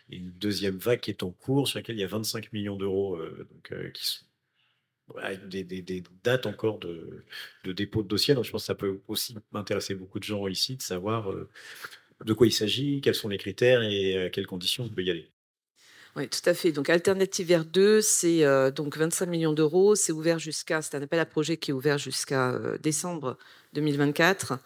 [0.10, 2.76] Et une deuxième vague qui est en cours sur laquelle il y a 25 millions
[2.76, 3.20] d'euros
[3.94, 4.26] qui sont
[5.48, 7.24] des, dates encore de,
[7.66, 8.34] dépôt de dossier.
[8.34, 11.50] Donc, je pense que ça peut aussi intéresser beaucoup de gens ici de savoir euh,
[12.24, 15.12] de quoi il s'agit, quels sont les critères et à quelles conditions on peut y
[15.12, 15.30] aller.
[16.18, 16.74] Oui, tout à fait.
[16.74, 19.96] Donc, Alternative r 2, c'est euh, donc 25 millions d'euros.
[19.96, 23.38] C'est ouvert jusqu'à, c'est un appel à projet qui est ouvert jusqu'à euh, décembre
[23.74, 24.60] 2024,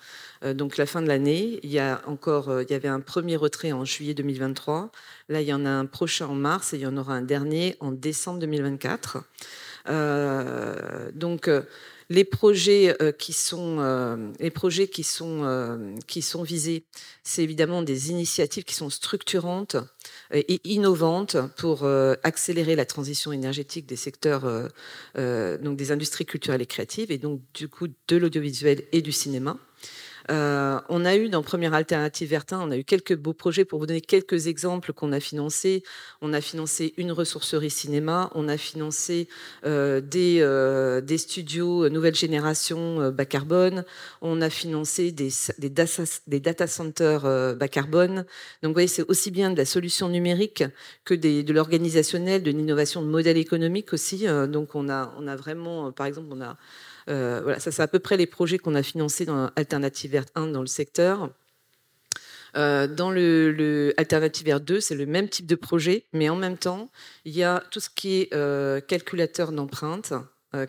[0.55, 1.59] donc la fin de l'année.
[1.61, 4.91] Il y a encore, il y avait un premier retrait en juillet 2023.
[5.29, 7.21] Là, il y en a un prochain en mars et il y en aura un
[7.21, 9.23] dernier en décembre 2024.
[9.87, 11.61] Euh, donc euh,
[12.09, 16.85] les projets euh, qui sont les projets qui sont qui sont visés,
[17.23, 19.77] c'est évidemment des initiatives qui sont structurantes
[20.31, 21.87] et innovantes pour
[22.23, 24.69] accélérer la transition énergétique des secteurs
[25.15, 29.57] donc des industries culturelles et créatives et donc du coup de l'audiovisuel et du cinéma.
[30.31, 33.65] Euh, on a eu dans Première Alternative Vertin, on a eu quelques beaux projets.
[33.65, 35.83] Pour vous donner quelques exemples qu'on a financés,
[36.21, 39.27] on a financé une ressourcerie cinéma, on a financé
[39.65, 43.85] euh, des, euh, des, studios nouvelle génération bas carbone,
[44.21, 48.25] on a financé des, des, data, centers bas carbone.
[48.63, 50.63] Donc vous voyez, c'est aussi bien de la solution numérique
[51.03, 54.25] que de l'organisationnel, de l'innovation de modèle économique aussi.
[54.47, 56.57] donc on a, on a vraiment, par exemple, on a
[57.09, 60.31] euh, voilà, ça c'est à peu près les projets qu'on a financés dans Alternative Verte
[60.35, 61.29] 1 dans le secteur.
[62.55, 66.57] Euh, dans le, Alternative Verte 2, c'est le même type de projet, mais en même
[66.57, 66.89] temps,
[67.25, 70.13] il y a tout ce qui est euh, calculateur d'empreinte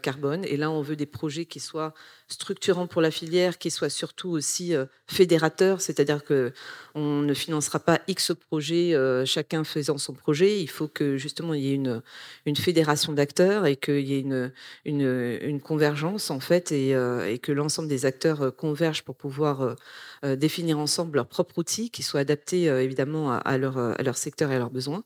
[0.03, 0.45] carbone.
[0.45, 1.95] Et là, on veut des projets qui soient
[2.29, 4.75] structurants pour la filière, qui soient surtout aussi
[5.07, 6.53] fédérateurs, c'est-à-dire que
[6.95, 10.61] on ne financera pas X projets, chacun faisant son projet.
[10.61, 14.51] Il faut que justement il y ait une, fédération d'acteurs et qu'il y ait
[14.85, 19.77] une, convergence en fait et, que l'ensemble des acteurs convergent pour pouvoir
[20.25, 24.71] définir ensemble leur propre outil qui soit adapté évidemment à leur secteur et à leurs
[24.71, 25.05] besoins.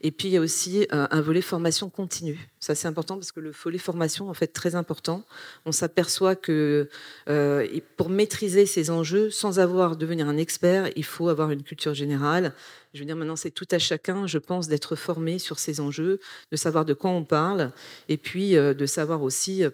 [0.00, 2.48] Et puis il y a aussi euh, un volet formation continue.
[2.60, 5.24] Ça c'est important parce que le volet formation en fait très important.
[5.64, 6.88] On s'aperçoit que
[7.28, 11.94] euh, pour maîtriser ces enjeux, sans avoir devenir un expert, il faut avoir une culture
[11.94, 12.54] générale.
[12.94, 16.20] Je veux dire maintenant c'est tout à chacun, je pense, d'être formé sur ces enjeux,
[16.52, 17.72] de savoir de quoi on parle,
[18.08, 19.64] et puis euh, de savoir aussi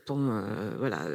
[0.78, 1.06] voilà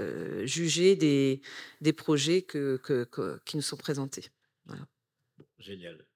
[0.45, 1.41] juger des,
[1.81, 4.29] des projets qui nous sont présentés.
[5.57, 6.08] Génial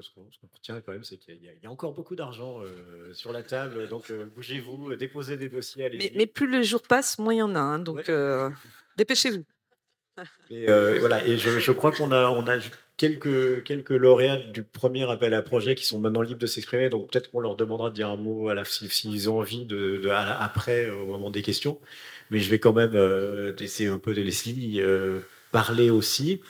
[0.00, 3.42] ce qu'on retient quand même, c'est qu'il y, a encore beaucoup d'argent euh, sur la
[3.42, 3.88] table.
[3.88, 5.90] Donc, euh, bougez-vous, euh, déposez des dossiers.
[5.90, 7.60] Mais, mais, plus le jour passe, moins il y en a.
[7.60, 8.10] Hein, donc,
[8.96, 9.44] dépêchez-vous.
[10.50, 10.66] Et
[10.98, 11.26] voilà.
[11.26, 12.58] Et je, crois qu'on a, on a
[12.96, 16.88] quelques, quelques lauréats du premier appel à projet qui sont maintenant libres de s'exprimer.
[16.88, 20.08] Donc, peut-être qu'on leur demandera de dire un mot à la, s'ils ont envie de,
[20.10, 21.78] après, au moment des questions.
[22.30, 24.82] Mais je vais quand même essayer un peu de laisser
[25.52, 26.40] parler aussi.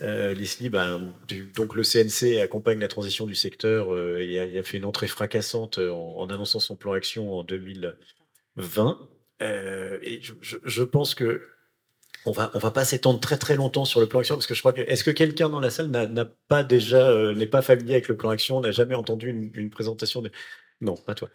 [0.00, 1.12] Leslie, ben,
[1.54, 5.78] donc le CNC accompagne la transition du secteur et a, a, fait une entrée fracassante
[5.78, 8.98] en, annonçant son plan action en 2020.
[9.40, 11.42] et je, pense que
[12.26, 14.54] on va, on va pas s'étendre très très longtemps sur le plan action parce que
[14.54, 17.62] je crois que est-ce que quelqu'un dans la salle n'a pas déjà euh, n'est pas
[17.62, 20.30] familier avec le plan action, n'a jamais entendu une, présentation de
[20.80, 21.30] non, pas toi.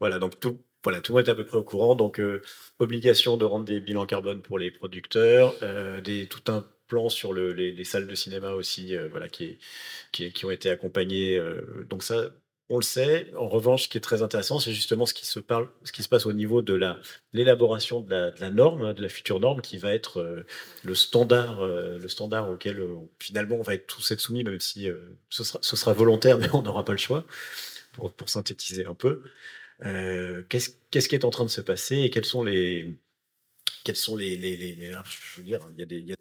[0.00, 1.94] Voilà, donc tout voilà, tout le monde est à peu près au courant.
[1.94, 2.42] Donc euh,
[2.78, 7.32] obligation de rendre des bilans carbone pour les producteurs, euh, des, tout un plan sur
[7.32, 9.58] le, les, salles de cinéma aussi, voilà, qui,
[10.44, 11.40] ont été accompagnées.
[11.88, 12.30] donc ça,
[12.70, 13.30] on le sait.
[13.36, 16.04] En revanche, ce qui est très intéressant, c'est justement ce qui se parle, ce qui
[16.04, 16.98] se passe au niveau de la
[17.32, 20.46] l'élaboration de la, norme, de la future norme, qui va être euh,
[20.84, 24.60] le standard, euh, le standard auquel euh, finalement on va être tous être soumis, même
[24.60, 24.88] si
[25.28, 27.26] ce sera, volontaire, mais on n'aura pas le choix.
[27.92, 29.22] Pour, synthétiser un peu,
[30.48, 32.94] qu'est-ce, qui est en train de se passer et quels sont les
[33.84, 34.36] quels sont les,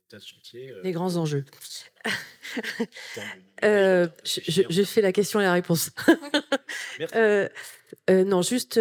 [0.09, 0.73] tas de chantiers.
[0.83, 1.45] Les grands enjeux.
[3.61, 5.91] Euh, je, fais la question et la réponse.
[7.15, 7.47] Euh,
[8.09, 8.79] euh, non, juste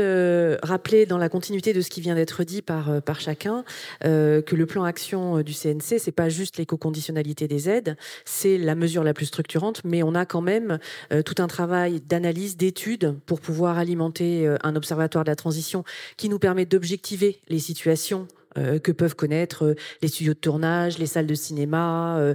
[0.62, 3.64] rappeler dans la continuité de ce qui vient d'être dit par, par chacun
[4.02, 9.04] que le plan action du CNC, c'est pas juste l'éco-conditionnalité des aides, c'est la mesure
[9.04, 10.78] la plus structurante, mais on a quand même
[11.24, 15.84] tout un travail d'analyse, d'étude pour pouvoir alimenter un observatoire de la transition
[16.16, 20.98] qui nous permet d'objectiver les situations euh, que peuvent connaître euh, les studios de tournage,
[20.98, 22.34] les salles de cinéma, euh,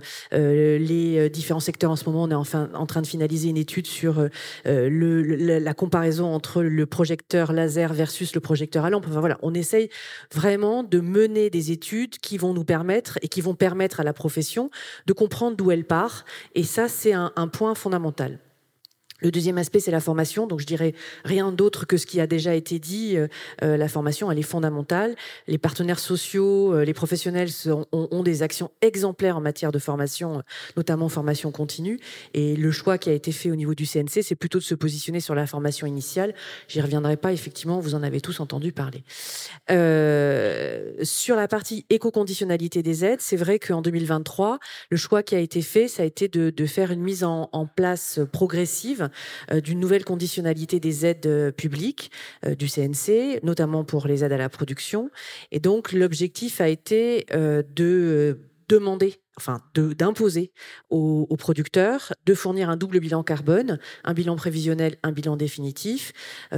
[0.77, 1.91] les différents secteurs.
[1.91, 4.27] En ce moment, on est enfin en train de finaliser une étude sur
[4.65, 9.05] la comparaison entre le projecteur laser versus le projecteur à lampe.
[9.07, 9.89] Enfin voilà, on essaye
[10.33, 14.13] vraiment de mener des études qui vont nous permettre et qui vont permettre à la
[14.13, 14.69] profession
[15.05, 16.25] de comprendre d'où elle part.
[16.55, 18.39] Et ça, c'est un point fondamental.
[19.23, 20.47] Le deuxième aspect, c'est la formation.
[20.47, 20.93] Donc, je dirais
[21.23, 23.15] rien d'autre que ce qui a déjà été dit.
[23.15, 23.27] Euh,
[23.63, 25.15] euh, la formation, elle est fondamentale.
[25.47, 27.49] Les partenaires sociaux, euh, les professionnels
[27.93, 30.43] ont, des actions exemplaires en matière de formation,
[30.75, 31.99] notamment formation continue.
[32.33, 34.75] Et le choix qui a été fait au niveau du CNC, c'est plutôt de se
[34.75, 36.33] positionner sur la formation initiale.
[36.67, 37.31] J'y reviendrai pas.
[37.31, 39.03] Effectivement, vous en avez tous entendu parler.
[41.03, 44.59] sur la partie éco-conditionnalité des aides, c'est vrai qu'en 2023,
[44.89, 48.19] le choix qui a été fait, ça a été de, faire une mise en place
[48.31, 49.09] progressive
[49.61, 52.11] d'une nouvelle conditionnalité des aides euh, publiques
[52.45, 55.09] euh, du CNC, notamment pour les aides à la production.
[55.51, 58.39] Et donc l'objectif a été de
[58.69, 60.51] demander enfin d'imposer
[60.89, 66.13] aux, producteurs de fournir un double bilan carbone, un bilan prévisionnel, un bilan définitif,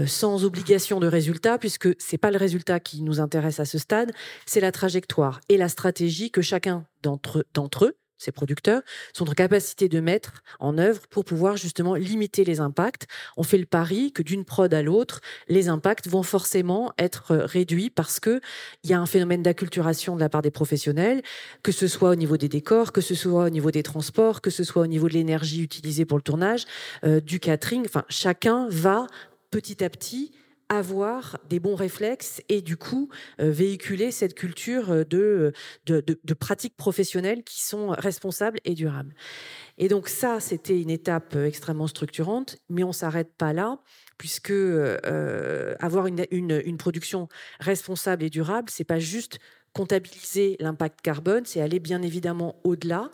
[0.06, 4.12] sans obligation de résultat, puisque c'est pas le résultat qui nous intéresse à ce stade,
[4.46, 8.82] c'est la trajectoire et la stratégie que chacun d'entre eux ces producteurs,
[9.14, 13.08] sont en capacité de mettre en œuvre pour pouvoir justement limiter les impacts.
[13.38, 17.90] On fait le pari que d'une prod à l'autre, les impacts vont forcément être réduits
[17.90, 18.40] parce que
[18.84, 21.22] il y a un phénomène d'acculturation de la part des professionnels,
[21.64, 24.50] que ce soit au niveau des décors, que ce soit au niveau des transports, que
[24.50, 26.66] ce soit au niveau de l'énergie utilisée pour le tournage,
[27.04, 27.84] euh, du catering.
[27.86, 29.08] Enfin, chacun va
[29.52, 30.32] petit à petit
[30.70, 33.10] avoir des bons réflexes et du coup
[33.40, 35.54] euh, véhiculer cette culture euh, de,
[35.86, 39.14] de, pratiques professionnelles qui sont responsables et durables.
[39.78, 43.80] Et donc ça, c'était une étape euh, extrêmement structurante, mais on s'arrête pas là,
[44.18, 44.54] puisque
[45.80, 47.28] avoir une, une, une, production
[47.60, 49.40] responsable et durable, c'est pas juste
[49.74, 53.12] comptabiliser l'impact carbone, c'est aller bien évidemment au-delà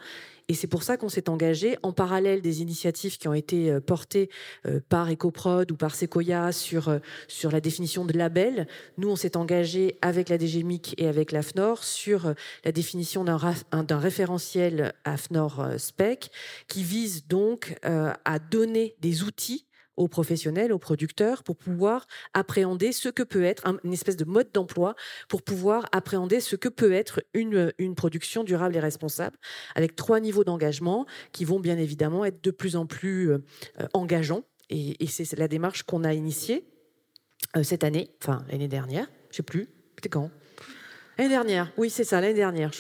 [0.47, 3.79] et c'est pour ça qu'on s'est engagé, en parallèle des initiatives qui ont été euh,
[3.79, 4.29] portées
[4.65, 8.67] euh, par EcoProd ou par Sequoia sur, euh, sur la définition de label.
[8.97, 12.33] Nous, on s'est engagé avec la DGMIC et avec l'AFNOR sur
[12.65, 16.31] la définition d'un référentiel AFNOR SPEC
[16.67, 19.65] qui vise donc à donner des outils
[19.97, 24.51] aux professionnels, aux producteurs, pour pouvoir appréhender ce que peut être une espèce de mode
[24.51, 24.95] d'emploi,
[25.27, 29.37] pour pouvoir appréhender ce que peut être une, une production durable et responsable,
[29.75, 33.39] avec trois niveaux d'engagement qui vont bien évidemment être de plus en plus euh,
[33.93, 34.43] engageants.
[34.69, 36.65] Et, c'est la démarche qu'on a initiée
[37.57, 40.31] euh, cette année, enfin l'année dernière, je sais plus, c'était quand?
[41.17, 42.71] L'année dernière, oui c'est ça, l'année dernière.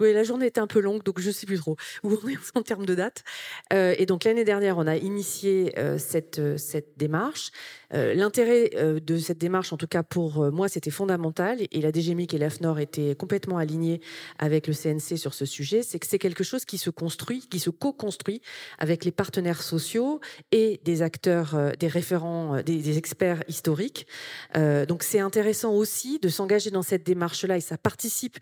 [0.00, 2.28] Oui, la journée était un peu longue, donc je ne sais plus trop où on
[2.28, 3.24] est en termes de date.
[3.72, 7.50] Euh, et donc l'année dernière, on a initié euh, cette, euh, cette démarche.
[7.90, 8.70] L'intérêt
[9.00, 12.80] de cette démarche, en tout cas pour moi, c'était fondamental, et la DGMIC et l'AFNOR
[12.80, 14.02] étaient complètement alignés
[14.38, 17.58] avec le CNC sur ce sujet, c'est que c'est quelque chose qui se construit, qui
[17.58, 18.42] se co-construit
[18.78, 20.20] avec les partenaires sociaux
[20.52, 24.06] et des acteurs, des référents, des, experts historiques.
[24.54, 28.36] donc c'est intéressant aussi de s'engager dans cette démarche-là, et ça participe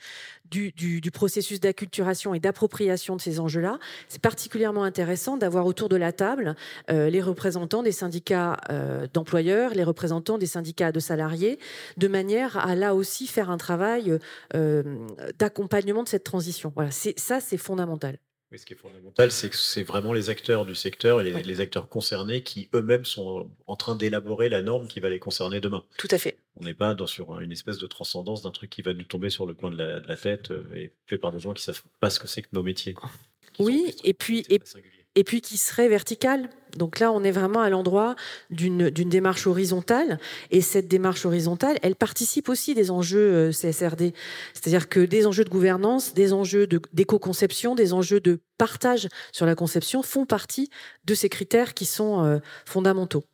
[0.51, 3.79] du processus d'acculturation et d'appropriation de ces enjeux-là.
[4.09, 6.55] C'est particulièrement intéressant d'avoir autour de la table
[6.89, 8.57] les représentants des syndicats
[9.13, 9.37] d'employeurs
[9.75, 11.59] les représentants des syndicats de salariés,
[11.97, 14.19] de manière à là aussi faire un travail
[14.55, 14.83] euh,
[15.39, 16.73] d'accompagnement de cette transition.
[16.75, 18.19] Voilà, ça c'est fondamental.
[18.59, 21.61] Ce qui est fondamental, c'est que c'est vraiment les acteurs du secteur et les, les
[21.61, 25.85] acteurs concernés qui eux-mêmes sont en train d'élaborer la norme qui va les concerner demain.
[25.99, 26.39] Tout à fait.
[26.59, 29.31] On n'est pas dans, sur une espèce de transcendance d'un truc qui va nous tomber
[29.31, 31.63] sur le coin de la, de la tête euh, et fait par des gens qui
[31.63, 32.95] savent pas ce que c'est que nos métiers.
[33.59, 34.61] Oui, et puis, et.
[35.17, 36.49] Et puis qui serait verticale.
[36.77, 38.15] Donc là, on est vraiment à l'endroit
[38.51, 40.19] d'une démarche horizontale.
[40.51, 44.13] Et cette démarche horizontale, elle participe aussi des enjeux euh, CSRD.
[44.53, 49.47] C'est-à-dire que des enjeux de gouvernance, des enjeux de- d'éco-conception, des enjeux de partage sur
[49.47, 50.69] la conception font partie
[51.07, 53.25] de ces critères qui sont euh, fondamentaux.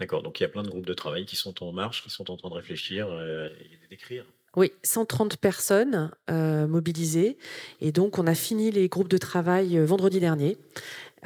[0.00, 2.10] D'accord, donc il y a plein de groupes de travail qui sont en marche, qui
[2.10, 3.48] sont en train de réfléchir euh,
[3.84, 4.24] et d'écrire.
[4.56, 7.36] Oui, 130 personnes euh, mobilisées.
[7.80, 10.56] Et donc, on a fini les groupes de travail vendredi dernier.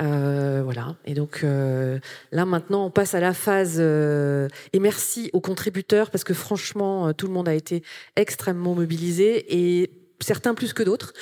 [0.00, 0.96] Euh, voilà.
[1.04, 1.98] Et donc, euh,
[2.30, 3.76] là, maintenant, on passe à la phase.
[3.78, 7.82] euh, et merci aux contributeurs, parce que franchement, tout le monde a été
[8.16, 9.90] extrêmement mobilisé, et
[10.20, 11.12] certains plus que d'autres.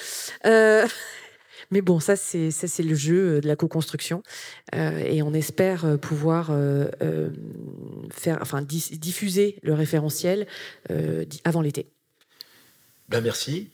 [1.73, 4.25] Mais bon, ça, c'est c'est le jeu de la co-construction.
[4.73, 6.51] Et on espère pouvoir
[8.13, 10.49] faire, enfin, diffuser le référentiel
[11.45, 11.87] avant l'été.
[13.09, 13.71] Ben merci.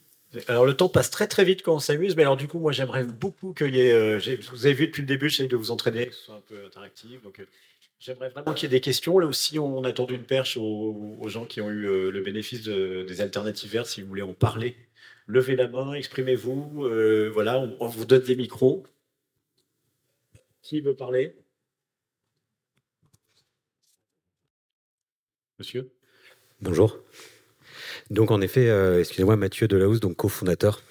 [0.48, 2.72] Alors le temps passe très très vite quand on s'amuse, mais alors du coup moi
[2.72, 4.18] j'aimerais beaucoup qu'il y ait, euh,
[4.50, 7.20] vous avez vu depuis le début, j'essaie de vous entraîner, que soit un peu interactif,
[7.24, 7.44] euh,
[7.98, 9.18] j'aimerais vraiment qu'il y ait des questions.
[9.18, 12.62] Là aussi on a tendu une perche aux, gens qui ont eu euh, le bénéfice
[12.62, 14.76] de- des alternatives vertes, si vous voulez en parler,
[15.26, 16.88] levez la main, exprimez-vous,
[17.32, 18.84] voilà, on vous donne des micros.
[20.62, 21.36] Qui veut parler?
[25.58, 25.90] Monsieur?
[26.60, 26.98] Bonjour.
[28.10, 30.82] Donc en effet, euh, excusez-moi, Mathieu Delahousse, donc cofondateur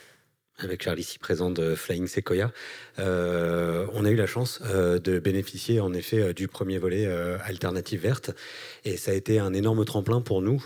[0.57, 2.51] avec Charlie ici présent de Flying Sequoia.
[2.99, 7.05] Euh, on a eu la chance euh, de bénéficier en effet du premier volet
[7.43, 8.32] Alternative Verte
[8.86, 10.66] et ça a été un énorme tremplin pour nous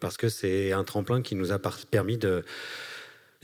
[0.00, 1.58] parce que c'est un tremplin qui nous a
[1.90, 2.44] permis de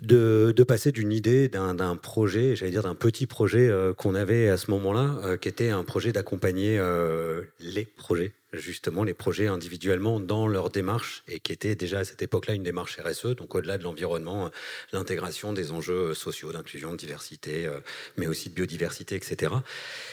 [0.03, 4.57] de, passer d'une idée, d'un projet, j'allais dire d'un petit projet euh, qu'on avait à
[4.57, 10.21] ce moment-là, euh, qui était un projet d'accompagner euh, les projets, justement, les projets individuellement
[10.21, 13.79] dans leur démarche, et qui était déjà à cette époque-là une démarche RSE, donc au-delà
[13.79, 14.51] de l'environnement,
[14.93, 17.71] l'intégration des enjeux sociaux, d'inclusion, de diversité,
[18.19, 19.55] mais aussi de biodiversité, etc.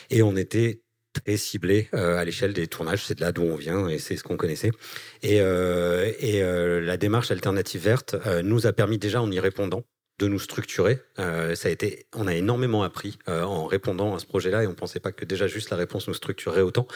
[0.09, 0.82] Et on était
[1.13, 4.17] très ciblé euh, à l'échelle des tournages, c'est de là d'où on vient et c'est
[4.17, 4.71] ce qu'on connaissait.
[5.21, 9.83] Et, euh, et euh, la démarche alternative verte nous a permis déjà en y répondant
[10.19, 10.99] de nous structurer.
[11.17, 14.99] Ça a été, on a énormément appris en répondant à ce projet-là et on pensait
[14.99, 16.87] pas que déjà juste la réponse nous structurerait autant.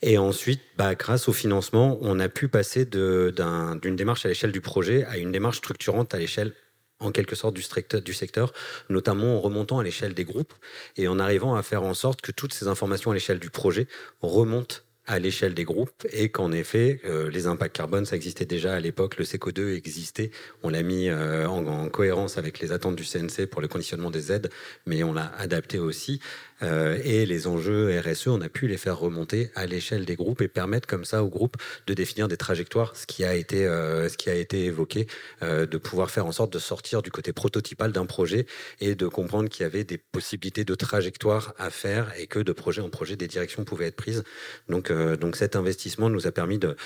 [0.00, 4.60] Et ensuite, bah, grâce au financement, on a pu passer d'une démarche à l'échelle du
[4.60, 6.54] projet à une démarche structurante à l'échelle
[7.02, 8.52] en quelque sorte du, secteur,
[8.88, 10.54] notamment en remontant à l'échelle des groupes
[10.96, 13.86] et en arrivant à faire en sorte que toutes ces informations à l'échelle du projet
[14.20, 14.76] remontent
[15.06, 18.80] à l'échelle des groupes et qu'en effet, euh, les impacts carbone, ça existait déjà à
[18.80, 20.30] l'époque, le CECO2 existait,
[20.62, 24.30] on l'a mis euh, en cohérence avec les attentes du CNC pour le conditionnement des
[24.30, 24.50] aides,
[24.86, 26.20] mais on l'a adapté aussi.
[26.62, 30.40] Euh, et les enjeux RSE, on a pu les faire remonter à l'échelle des groupes
[30.40, 31.56] et permettre comme ça aux groupes
[31.86, 35.06] de définir des trajectoires, ce qui a été, euh, ce qui a été évoqué,
[35.42, 38.46] euh, de pouvoir faire en sorte de sortir du côté prototypal d'un projet
[38.80, 42.52] et de comprendre qu'il y avait des possibilités de trajectoire à faire et que de
[42.52, 44.24] projet en projet, des directions pouvaient être prises.
[44.68, 46.76] Donc, donc cet investissement nous a permis de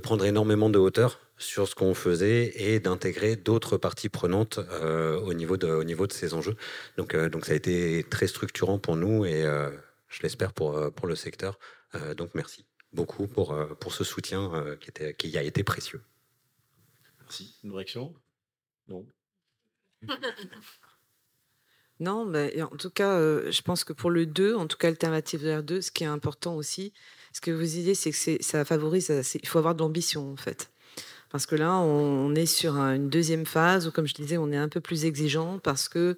[0.00, 5.34] prendre énormément de hauteur sur ce qu'on faisait et d'intégrer d'autres parties prenantes euh, au,
[5.34, 6.56] niveau de, au niveau de ces enjeux.
[6.96, 9.70] Donc, euh, donc ça a été très structurant pour nous et euh,
[10.08, 11.58] je l'espère pour, pour le secteur.
[11.94, 16.02] Euh, donc merci beaucoup pour, pour ce soutien euh, qui, était, qui a été précieux.
[17.20, 17.56] Merci.
[17.64, 18.14] Une réaction?
[18.88, 19.06] Non
[22.00, 24.88] Non, mais en tout cas, euh, je pense que pour le 2, en tout cas
[24.88, 26.92] Alternative vers 2, ce qui est important aussi,
[27.32, 29.08] ce que vous disiez, c'est que c'est- ça favorise,
[29.40, 30.71] il faut avoir de l'ambition en fait.
[31.32, 34.52] Parce que là, on, est sur un- une deuxième phase où, comme je disais, on
[34.52, 36.16] est un peu plus exigeant parce que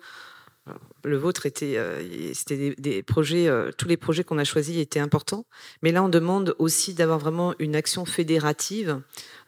[0.66, 2.02] alors, le vôtre était, euh,
[2.32, 5.44] c'était des, projets, euh, tous les projets qu'on a choisis étaient importants.
[5.82, 9.00] Mais là, on demande aussi d'avoir vraiment une action fédérative,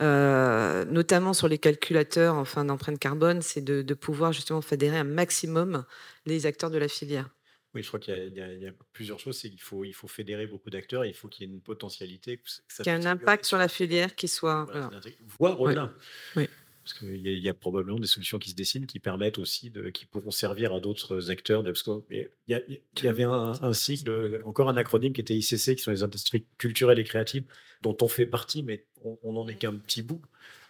[0.02, 5.04] euh, notamment sur les calculateurs enfin, d'empreinte carbone, c'est de, de pouvoir justement fédérer un
[5.04, 5.84] maximum
[6.26, 7.30] les acteurs de la filière.
[7.76, 9.36] Oui, je crois qu'il y a- y, y plusieurs choses.
[9.36, 11.60] C'est qu'il faut, il faut fédérer beaucoup d'acteurs et il faut qu'il y ait une
[11.60, 12.38] potentialité.
[12.38, 14.64] que ça- que ça Qui a un impact sur la filière qui soit.
[14.64, 14.90] Voilà,
[15.38, 15.92] voire au-delà.
[16.36, 16.48] Oui.
[16.82, 19.90] Parce qu'il y, a- y probablement des solutions qui se dessinent qui permettent aussi de,
[19.90, 21.62] qui pourront servir à d'autres acteurs.
[21.62, 25.20] De, parce qu'il y, a- il y avait un, un cycle, encore un acronyme qui
[25.20, 27.44] était ICC, qui sont les industries culturelles et créatives,
[27.82, 30.22] dont on fait partie, mais on n'en est qu'un petit bout.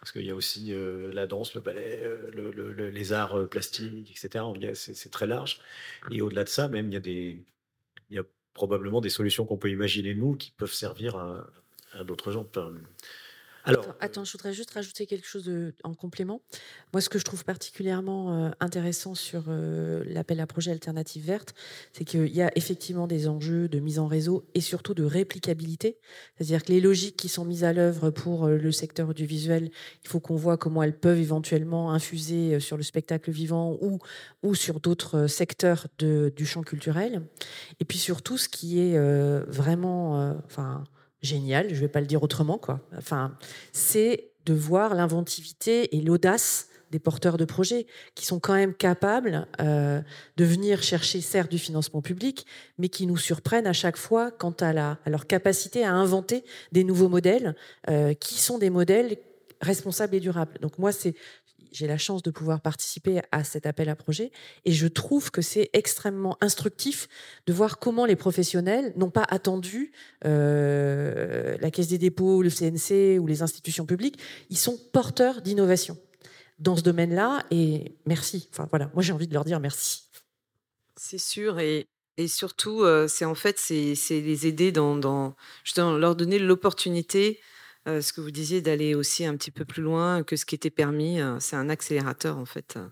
[0.07, 3.13] Parce qu'il y a aussi euh, la danse, le ballet, euh, le- le- le- les
[3.13, 4.45] arts euh, plastiques, etc.
[4.75, 5.59] C'est très large.
[6.13, 7.43] Et au-delà de ça, même, il
[8.11, 8.23] y a
[8.55, 12.47] probablement des solutions qu'on peut imaginer nous qui peuvent servir à d'autres gens.
[13.67, 15.51] Alors, attends, je voudrais juste rajouter quelque chose
[15.83, 16.41] en complément.
[16.93, 21.55] Moi, ce que je trouve particulièrement intéressant sur l'appel à projet alternative verte,
[21.93, 25.99] c'est qu'il y a effectivement des enjeux de mise en réseau et surtout de réplicabilité.
[26.37, 29.71] C'est-à-dire que les logiques qui sont mises à l'œuvre pour le secteur audiovisuel,
[30.05, 33.99] il faut qu'on voit comment elles peuvent éventuellement infuser sur le spectacle vivant ou,
[34.45, 37.23] ou sur d'autres secteurs de, du champ culturel.
[37.81, 38.97] Et puis surtout, ce qui est
[39.49, 40.85] vraiment, enfin,
[41.27, 42.81] génial, je ne vais pas le dire autrement, quoi.
[42.97, 43.37] Enfin,
[43.73, 49.47] c'est de voir l'inventivité et l'audace des porteurs de projets qui sont quand même capables
[49.61, 50.01] euh,
[50.37, 52.47] de venir chercher certes du financement public,
[52.79, 57.09] mais qui nous surprennent à chaque fois quant à, leur capacité à inventer des nouveaux
[57.09, 57.57] modèles
[57.91, 59.17] euh, qui sont des modèles
[59.61, 60.59] responsables et durables.
[60.61, 61.15] Donc moi, c'est
[61.77, 64.33] j'ai la chance de pouvoir participer à cet appel à projet
[64.65, 67.07] et je trouve que c'est extrêmement instructif
[67.47, 69.93] de voir comment les professionnels n'ont pas attendu
[70.25, 74.19] euh, la Caisse des dépôts, le CNC ou les institutions publiques.
[74.49, 75.99] Ils sont porteurs d'innovation
[76.59, 78.49] dans ce domaine-là et merci.
[78.53, 80.05] Enfin voilà, moi j'ai envie de leur dire merci.
[80.97, 85.93] C'est sûr et, et surtout, euh, c'est en fait, c'est les aider dans, dans justement
[85.93, 87.39] leur donner l'opportunité
[87.87, 90.55] euh, ce que vous disiez d'aller aussi un petit peu plus loin que ce qui
[90.55, 91.21] était permis.
[91.21, 92.89] Euh, c'est un accélérateur, en fait, euh,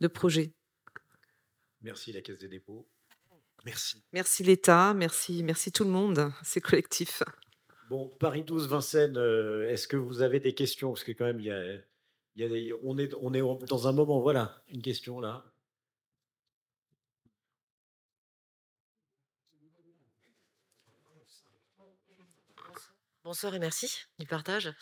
[0.00, 0.52] de projet.
[1.82, 2.86] Merci, la Caisse des dépôts.
[3.64, 4.04] Merci.
[4.12, 7.24] Merci l'État, merci, merci tout le monde, c'est collectif.
[7.90, 9.16] Bon, Paris 12, Vincennes,
[9.68, 10.92] est-ce que vous avez des questions?
[10.92, 11.74] Parce que quand même, il y a,
[12.36, 15.44] il y a on, est, on est dans un moment, voilà, une question là.
[23.26, 24.72] Bonsoir et merci du partage.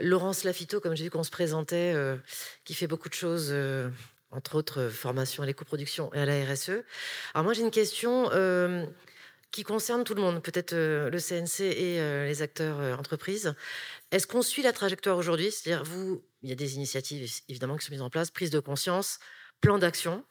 [0.00, 2.16] Laurence Lafito, comme j'ai vu qu'on se présentait, euh,
[2.64, 3.88] qui fait beaucoup de choses, euh,
[4.32, 6.82] entre autres euh, formation à l'éco-production et à la RSE.
[7.34, 8.30] Alors moi j'ai une question
[9.52, 13.54] qui concerne tout le monde, peut-être le CNC et les acteurs entreprises.
[14.10, 15.52] Est-ce qu'on suit la trajectoire aujourd'hui?
[15.52, 18.58] C'est-à-dire, vous, il y a des initiatives évidemment qui sont mises en place, prise de
[18.58, 19.20] conscience,
[19.60, 20.24] plan d'action.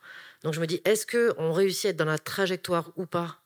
[0.44, 3.43] Donc je me dis, est-ce qu'on réussit à être dans la trajectoire ou pas?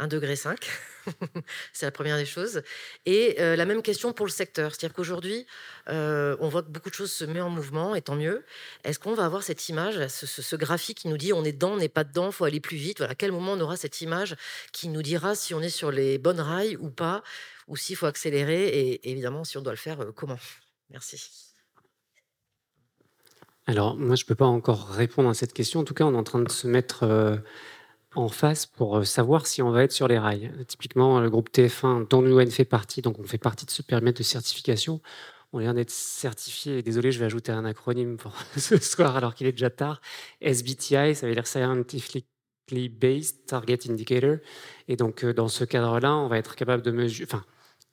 [0.00, 0.34] 1,5 degré.
[1.72, 2.62] c'est la première des choses.
[3.06, 4.74] Et euh, la même question pour le secteur.
[4.74, 5.46] C'est-à-dire qu'aujourd'hui,
[5.88, 8.44] euh, on voit que beaucoup de choses se mettent en mouvement, et tant mieux.
[8.84, 11.76] Est-ce qu'on va avoir cette image, ce, graphique qui nous dit on est dedans, on
[11.76, 12.98] n'est pas dedans, faut aller plus vite?
[12.98, 14.36] Voilà, À quel moment on aura cette image
[14.72, 17.22] qui nous dira si on est sur les bonnes rails ou pas,
[17.68, 20.38] ou s'il faut accélérer, et évidemment, si on doit le faire, euh, comment?
[20.90, 21.22] Merci.
[23.66, 25.80] Alors, moi, je ne peux pas encore répondre à cette question.
[25.80, 27.40] En tout cas, on est en train de se mettre
[28.14, 30.52] en face pour euh, savoir si on va être sur les rails.
[30.66, 34.18] Typiquement, le groupe TF1, dont l'UN fait partie, donc on fait partie de ce périmètre
[34.18, 35.00] de certification.
[35.52, 39.46] On vient d'être certifié, désolé, je vais ajouter un acronyme pour ce soir alors qu'il
[39.46, 40.00] est déjà tard.
[40.40, 44.36] SBTI, ça veut dire Scientifically Based Target Indicator.
[44.88, 47.28] Et donc, euh, dans ce cadre-là, on va être capable de mesurer.
[47.28, 47.44] Enfin,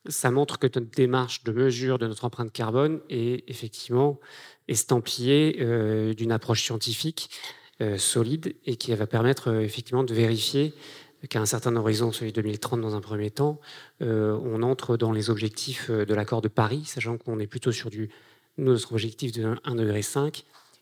[0.07, 4.19] ça montre que notre démarche de mesure de notre empreinte carbone est effectivement
[4.67, 7.29] estampillée euh, d'une approche scientifique
[7.97, 10.73] solide et qui va permettre euh, effectivement de vérifier
[11.29, 13.59] qu'à un certain horizon, celui de 2030 dans un premier temps,
[14.01, 17.89] euh, on entre dans les objectifs de l'accord de Paris, sachant qu'on est plutôt sur
[17.89, 18.09] du,
[18.57, 20.01] notre objectif de 1,5 degré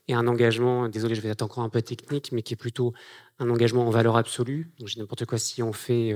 [0.08, 2.94] et un engagement, désolé, je vais être encore un peu technique, mais qui est plutôt
[3.40, 4.72] un engagement en valeur absolue.
[4.78, 6.14] Donc, j'ai n'importe quoi, si on fait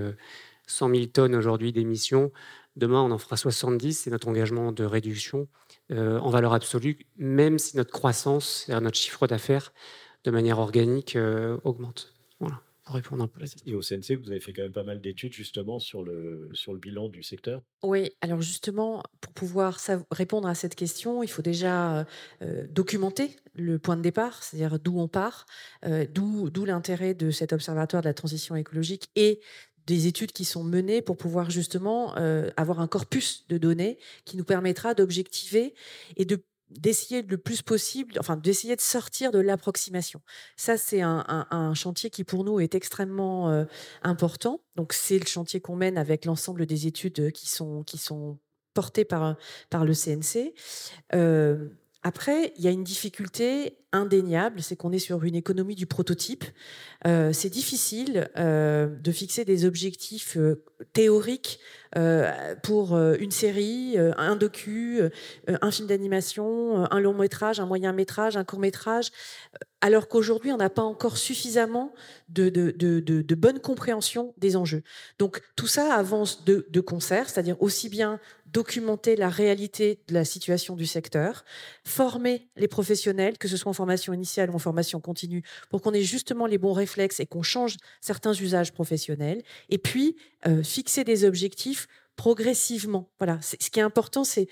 [0.67, 2.31] 100 000 tonnes aujourd'hui d'émissions,
[2.75, 5.47] demain on en fera 70, c'est notre engagement de réduction
[5.91, 9.71] en valeur absolue, même si notre croissance, c'est-à-dire notre chiffre d'affaires,
[10.23, 12.13] de manière organique euh, augmente.
[12.39, 14.71] Voilà, pour répondre un peu à cette Et au CNC, vous avez fait quand même
[14.71, 17.61] pas mal d'études justement sur le, sur le bilan du secteur?
[17.83, 19.79] Oui, alors justement, pour pouvoir
[20.11, 22.05] répondre à cette question, il faut déjà
[22.41, 25.45] euh, documenter le point de départ, c'est-à-dire d'où on part,
[25.85, 29.39] euh, d'où l'intérêt de cet observatoire de la transition écologique et
[29.85, 32.13] des études qui sont menées pour pouvoir justement
[32.57, 35.73] avoir un corpus de données qui nous permettra d'objectiver
[36.15, 40.21] et de d'essayer le plus possible, enfin d'essayer de sortir de l'approximation.
[40.55, 43.65] Ça, c'est un, chantier qui pour nous est extrêmement euh,
[44.03, 44.61] important.
[44.75, 48.39] Donc c'est le chantier qu'on mène avec l'ensemble des études qui sont qui sont
[48.73, 49.35] portées par
[49.69, 50.53] par le CNC.
[51.13, 51.69] Euh,
[52.01, 56.45] après, il y a une difficulté indéniable, c'est qu'on est sur une économie du prototype.
[57.05, 61.59] Euh, c'est difficile euh, de fixer des objectifs euh, théoriques
[62.61, 65.01] pour une série, un docu,
[65.47, 69.09] un film d'animation, un long métrage, un moyen métrage, un court métrage,
[69.81, 71.91] alors qu'aujourd'hui, on n'a pas encore suffisamment
[72.27, 74.83] de, bonne compréhension des enjeux.
[75.17, 78.19] Donc tout ça avance de concert, c'est-à-dire aussi bien
[78.51, 81.43] documenter la réalité de la situation du secteur,
[81.85, 85.93] former les professionnels, que ce soit en formation initiale ou en formation continue, pour qu'on
[85.93, 90.15] ait justement les bons réflexes et qu'on change certains usages professionnels, et puis
[90.47, 93.09] euh, fixer des objectifs progressivement.
[93.17, 93.39] Voilà.
[93.41, 94.47] Ce qui est important, c'est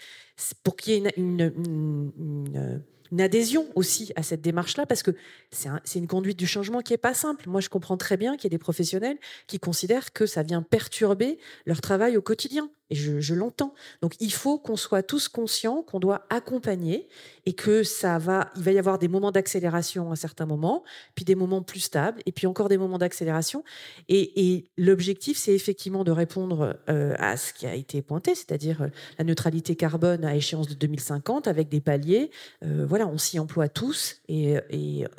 [0.63, 2.81] pour qu'il y ait une
[3.11, 5.11] une adhésion aussi à cette démarche-là, parce que
[5.51, 7.49] c'est une conduite du changement qui n'est pas simple.
[7.49, 9.17] Moi, je comprends très bien qu'il y ait des professionnels
[9.47, 12.69] qui considèrent que ça vient perturber leur travail au quotidien.
[12.89, 13.73] Et je, l'entends.
[14.01, 17.09] Donc, il faut qu'on soit tous conscients qu'on doit accompagner
[17.45, 20.83] et que ça va, il va y avoir des moments d'accélération à certains moments,
[21.13, 23.65] puis des moments plus stables, et puis encore des moments d'accélération.
[24.07, 28.87] Et, l'objectif, c'est effectivement de répondre euh, à ce qui a été pointé, c'est-à-dire euh,
[29.17, 32.31] la neutralité carbone à échéance de 2050 avec des paliers.
[32.63, 34.55] Euh, voilà, on s'y emploie tous et,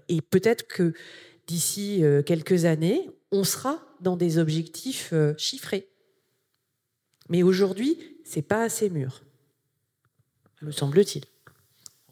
[0.09, 0.95] et peut-être que
[1.47, 5.89] d'ici quelques années, on sera dans des objectifs chiffrés.
[7.29, 9.23] Mais aujourd'hui, c'est pas assez mûr,
[10.63, 11.25] me semble-t-il.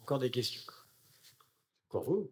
[0.01, 0.61] Encore des questions
[1.89, 2.29] Encore vous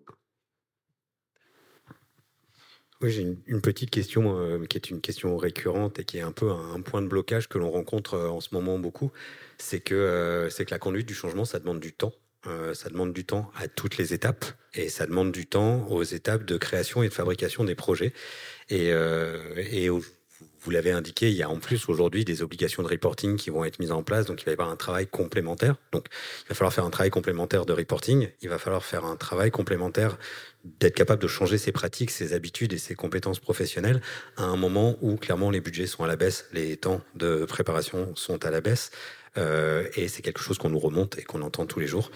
[3.02, 6.32] oui, j'ai une, petite question euh, qui est une question récurrente et qui est un
[6.32, 9.12] peu un, point de blocage que l'on rencontre euh, en ce moment beaucoup.
[9.58, 12.14] C'est que, euh, c'est que la conduite du changement, ça demande du temps.
[12.74, 16.46] ça demande du temps à toutes les étapes et ça demande du temps aux étapes
[16.46, 18.14] de création et de fabrication des projets.
[18.70, 19.90] Et, et
[20.66, 23.64] vous l'avez indiqué, il y a en plus aujourd'hui des obligations de reporting qui vont
[23.64, 25.76] être mises en place, donc il va y avoir un travail complémentaire.
[25.92, 26.08] Donc
[26.44, 29.52] il va falloir faire un travail complémentaire de reporting, il va falloir faire un travail
[29.52, 30.18] complémentaire
[30.64, 34.02] d'être capable de changer ses pratiques, ses habitudes et ses compétences professionnelles
[34.38, 38.16] à un moment où clairement les budgets sont à la baisse, les temps de préparation
[38.16, 38.90] sont à la baisse,
[39.38, 42.10] euh, et c'est quelque chose qu'on nous remonte et qu'on entend tous les jours.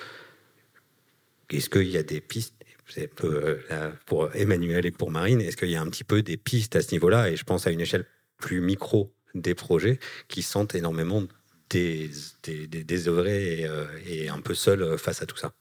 [1.52, 2.56] Est-ce qu'il y a des pistes?
[2.98, 6.76] Euh, pour Emmanuel et pour Marine, est-ce qu'il y a un petit peu des pistes
[6.76, 7.30] à ce niveau-là?
[7.30, 8.06] Et je pense à une échelle
[8.40, 11.24] plus micro des projets qui sentent énormément
[11.70, 12.10] des,
[12.44, 15.54] désœuvrés euh, et, un peu seuls euh, face à tout ça.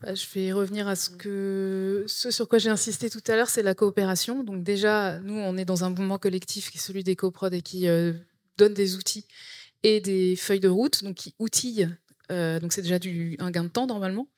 [0.00, 3.48] Bah, je vais revenir à ce, que, ce sur quoi j'ai insisté tout à l'heure,
[3.48, 4.44] c'est la coopération.
[4.44, 7.62] Donc déjà, nous, on est dans un mouvement collectif qui est celui des coprods et
[7.62, 8.12] qui euh,
[8.56, 9.26] donne des outils
[9.82, 11.88] et des feuilles de route, donc qui outillent.
[12.28, 14.28] donc c'est déjà du, un gain de temps normalement.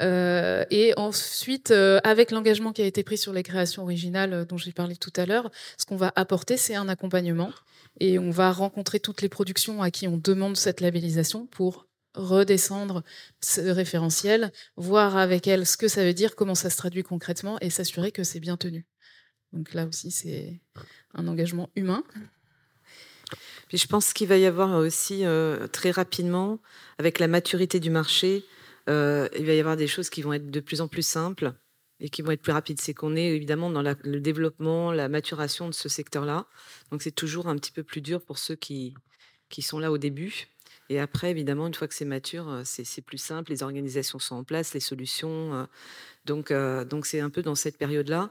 [0.00, 4.44] Euh, et ensuite, euh, avec l'engagement qui a été pris sur les créations originales euh,
[4.44, 7.52] dont j'ai parlé tout à l'heure, ce qu'on va apporter, c'est un accompagnement.
[7.98, 13.02] Et on va rencontrer toutes les productions à qui on demande cette labellisation pour redescendre
[13.40, 17.58] ce référentiel, voir avec elles ce que ça veut dire, comment ça se traduit concrètement
[17.60, 18.86] et s'assurer que c'est bien tenu.
[19.52, 20.60] Donc là aussi, c'est
[21.14, 22.02] un engagement humain.
[23.68, 25.24] Puis je pense qu'il va y avoir aussi
[25.72, 26.58] très rapidement,
[26.98, 28.44] avec la maturité du marché,
[28.90, 31.52] euh, il va y avoir des choses qui vont être de plus en plus simples
[32.00, 32.80] et qui vont être plus rapides.
[32.80, 36.46] C'est qu'on est évidemment dans le développement, la maturation de ce secteur-là.
[36.90, 38.94] Donc c'est toujours un petit peu plus dur pour ceux qui,
[39.48, 40.48] qui sont là au début.
[40.88, 44.36] Et après, évidemment, une fois que c'est mature, euh, c'est plus simple, les organisations sont
[44.36, 45.54] en place, les solutions.
[45.54, 45.64] Euh,
[46.26, 48.30] donc donc c'est un peu dans cette période-là.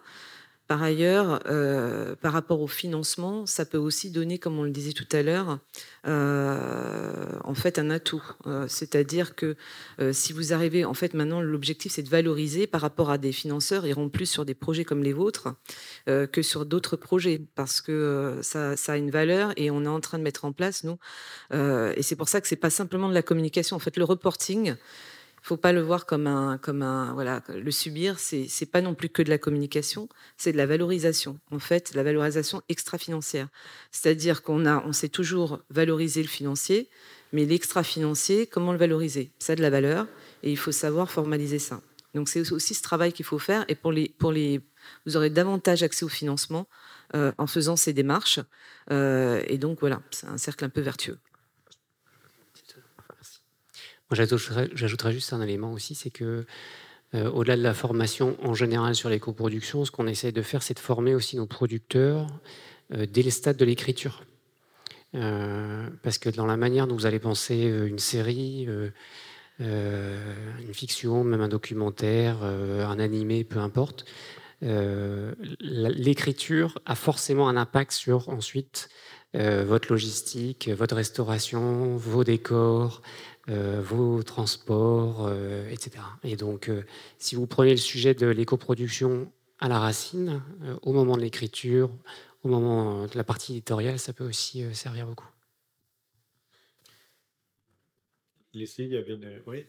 [0.70, 4.92] Par ailleurs, euh, par rapport au financement, ça peut aussi donner, comme on le disait
[4.92, 5.58] tout à l'heure,
[6.06, 8.22] euh, en fait un atout.
[8.46, 9.56] Euh, c'est-à-dire que
[10.12, 13.88] si vous arrivez, en fait maintenant l'objectif c'est de valoriser par rapport à des financeurs,
[13.88, 15.48] ils iront plus sur des projets comme les vôtres
[16.06, 20.00] que sur d'autres projets, parce que ça, ça, a une valeur et on est en
[20.02, 21.00] train de mettre en place, nous.
[21.52, 23.76] et c'est pour ça que c'est pas simplement de la communication.
[23.76, 24.76] En fait, le reporting,
[25.50, 28.94] faut pas le voir comme un, comme un, voilà, le subir, c'est, c'est pas non
[28.94, 31.40] plus que de la communication, c'est de la valorisation.
[31.50, 33.48] En fait, la valorisation extra-financière.
[33.90, 36.88] C'est-à-dire qu'on a, on sait toujours valoriser le financier,
[37.34, 39.32] mais l'extra-financier, comment le valoriser?
[39.40, 40.06] Ça a de la valeur
[40.44, 41.82] et il faut savoir formaliser ça.
[42.14, 44.62] Donc c'est aussi ce travail qu'il faut faire et pour les, pour les,
[45.08, 46.68] vous aurez davantage accès au financement
[47.16, 48.40] euh, en faisant ces démarches.
[48.92, 51.18] Euh, et donc voilà, c'est un cercle un peu vertueux.
[54.12, 56.46] J'ajouterais juste un élément aussi, c'est que
[57.16, 60.62] euh, au-delà de la formation en général sur les coproductions, ce qu'on essaie de faire,
[60.62, 62.28] c'est de former aussi nos producteurs
[62.94, 64.24] euh, dès les stades de l'écriture.
[65.16, 68.68] Euh, parce que dans la manière dont vous allez penser une série,
[69.60, 74.06] une fiction, même un documentaire, un animé, peu importe,
[74.62, 78.90] l'écriture a forcément un impact sur ensuite
[79.34, 83.02] votre logistique, votre restauration, vos décors,
[83.50, 86.04] vos transports, euh, etc.
[86.24, 86.84] Et donc, euh,
[87.18, 90.42] si vous prenez le sujet de l'éco-production à la racine,
[90.84, 91.90] au moment de l'écriture,
[92.44, 95.28] au moment de la partie éditoriale, ça peut aussi servir beaucoup.
[98.54, 99.42] Leslie, il y avait une...
[99.46, 99.66] Oui,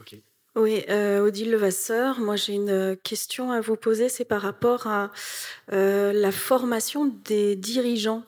[0.00, 0.16] ok.
[0.58, 5.12] Oui, euh, Odile Levasseur, moi j'ai une question à vous poser, c'est par rapport à
[5.72, 8.24] euh, la formation des dirigeants,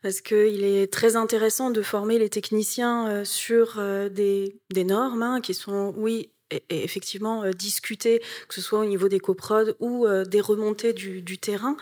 [0.00, 3.78] parce qu'il est très intéressant de former les techniciens euh, sur
[4.10, 6.30] des, normes hein, qui sont, oui,
[6.70, 11.76] effectivement discuter, que ce soit au niveau des coprods ou des remontées du terrain.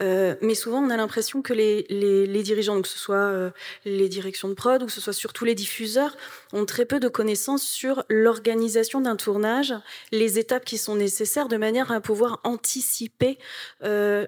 [0.00, 3.52] Mais souvent, on a l'impression que les, les, les, dirigeants, que ce soit
[3.84, 6.16] les directions de prod ou que ce soit surtout les diffuseurs,
[6.52, 9.74] ont très peu de connaissances sur l'organisation d'un tournage,
[10.12, 13.38] les étapes qui sont nécessaires de manière à pouvoir anticiper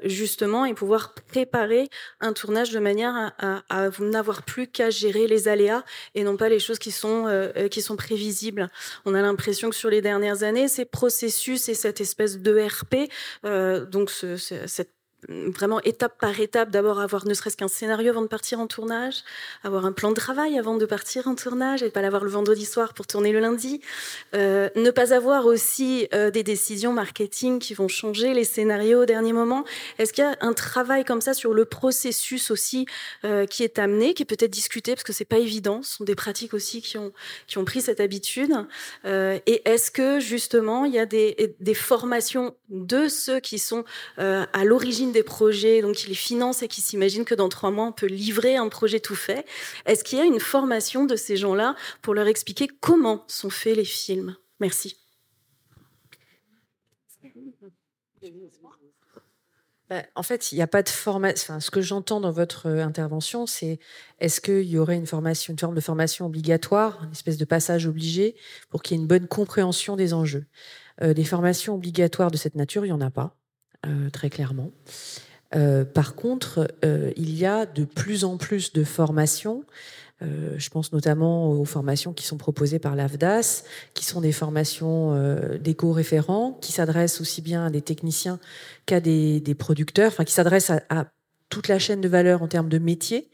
[0.04, 1.88] justement et pouvoir préparer
[2.20, 5.84] un tournage de manière à, à, à n'avoir plus qu'à gérer les aléas
[6.14, 8.68] et non pas les choses qui sont, qui sont prévisibles.
[9.04, 13.10] On a l'impression sur les dernières années, ces processus et cette espèce d'ERP,
[13.44, 14.92] euh, donc ce, cette
[15.28, 19.22] vraiment étape par étape, d'abord avoir ne serait-ce qu'un scénario avant de partir en tournage,
[19.64, 22.64] avoir un plan de travail avant de partir en tournage et pas l'avoir le vendredi
[22.64, 23.80] soir pour tourner le lundi,
[24.34, 29.06] euh, ne pas avoir aussi euh, des décisions marketing qui vont changer les scénarios au
[29.06, 29.64] dernier moment.
[29.98, 32.86] Est-ce qu'il y a un travail comme ça sur le processus aussi
[33.24, 36.04] euh, qui est amené, qui est peut-être discuté parce que c'est pas évident, ce sont
[36.04, 37.12] des pratiques aussi qui ont
[37.46, 38.52] qui ont pris cette habitude.
[39.04, 43.84] Euh, et est-ce que justement il y a des, des formations de ceux qui sont
[44.18, 47.70] euh, à l'origine des projets, donc qui les finance et qui s'imaginent que dans trois
[47.70, 49.46] mois, on peut livrer un projet tout fait.
[49.86, 53.76] Est-ce qu'il y a une formation de ces gens-là pour leur expliquer comment sont faits
[53.76, 54.36] les films?
[54.60, 54.96] Merci.
[59.90, 61.52] Bah, en fait, il n'y a pas de formation.
[61.52, 63.78] Enfin, ce que j'entends dans votre euh, intervention, c'est
[64.20, 68.34] est-ce qu'il y aurait une forme de formation obligatoire, une espèce de passage obligé
[68.70, 70.46] pour qu'il y ait une bonne compréhension des enjeux?
[71.02, 73.36] Euh, des formations obligatoires de cette nature, il n'y en a pas.
[73.86, 74.70] Euh, très clairement.
[75.54, 79.64] Euh, par contre, euh, il y a de plus en plus de formations.
[80.56, 85.16] je pense notamment aux formations qui sont proposées par l'AFDAS, qui sont des formations
[85.58, 88.38] d'éco-référents, qui s'adressent aussi bien à des techniciens
[88.86, 91.06] qu'à des, des, producteurs, enfin qui s'adressent à, à
[91.52, 93.28] toute la chaîne de valeur en termes de métier.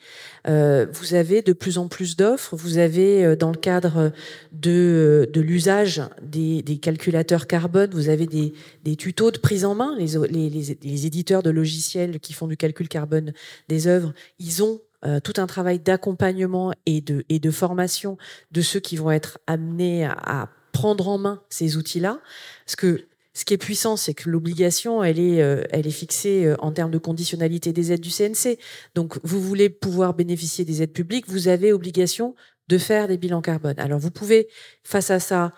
[0.49, 2.57] Euh, vous avez de plus en plus d'offres.
[2.57, 4.11] Vous avez, euh, dans le cadre
[4.51, 9.65] de, euh, de l'usage des, des, calculateurs carbone, vous avez des, des, tutos de prise
[9.65, 9.95] en main.
[9.97, 13.32] Les, les, les, éditeurs de logiciels qui font du calcul carbone
[13.69, 14.81] des œuvres, ils ont
[15.23, 18.19] tout un travail d'accompagnement et de, et de formation
[18.51, 22.19] de ceux qui vont être amenés à, à prendre en main ces outils-là.
[22.66, 23.07] Parce que
[23.39, 26.73] ce qui est puissant, c'est que l'obligation, elle est, euh, elle est fixée euh, en
[26.73, 28.59] termes de conditionnalité des aides du CNC.
[28.97, 32.35] Donc, vous voulez pouvoir bénéficier des aides publiques, vous avez obligation
[32.66, 33.78] de faire des bilans carbone.
[33.78, 34.48] Alors, vous pouvez,
[34.82, 35.52] face à ça,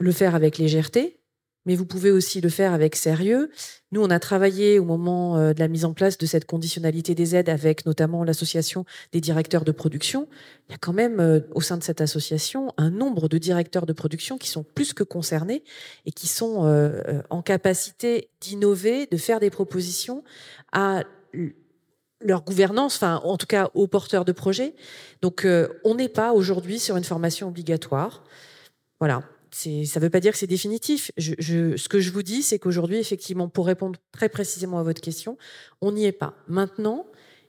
[0.00, 1.15] le faire avec légèreté,
[1.66, 3.50] mais vous pouvez aussi le faire avec sérieux.
[3.92, 7.14] Nous, on a travaillé au moment euh, de la mise en place de cette conditionnalité
[7.14, 10.28] des aides avec notamment l'association des directeurs de production.
[10.68, 13.84] Il y a quand même euh, au sein de cette association un nombre de directeurs
[13.84, 15.64] de production qui sont plus que concernés
[16.06, 20.22] et qui sont euh, en capacité d'innover, de faire des propositions
[20.72, 21.02] à
[22.20, 24.74] leur gouvernance, enfin en tout cas aux porteurs de projets.
[25.20, 25.46] Donc
[25.84, 28.24] on n'est pas aujourd'hui sur une formation obligatoire.
[29.00, 29.22] Voilà,
[29.56, 31.10] ça ne veut pas dire que c'est définitif.
[31.16, 35.38] Ce que je vous dis, c'est qu'aujourd'hui, effectivement, pour répondre très précisément à votre question,
[35.80, 36.34] on n'y est pas.
[36.46, 37.06] Maintenant,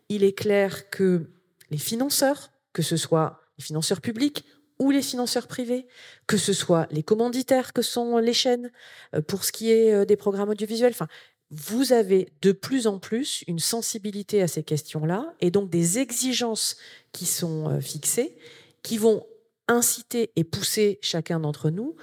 [0.08, 1.30] il est clair que
[1.70, 4.46] les financeurs, que ce soit les financeurs publics
[4.80, 5.86] ou les financeurs privés,
[6.28, 8.72] que ce soit les commanditaires que sont les chaînes,
[9.16, 11.08] euh, pour ce qui est euh, des programmes audiovisuels, enfin,
[11.50, 16.78] vous avez de plus en plus une sensibilité à ces questions-là et donc des exigences
[17.12, 18.38] qui sont euh, fixées,
[18.84, 19.26] qui vont
[19.68, 21.96] inciter et pousser chacun d'entre nous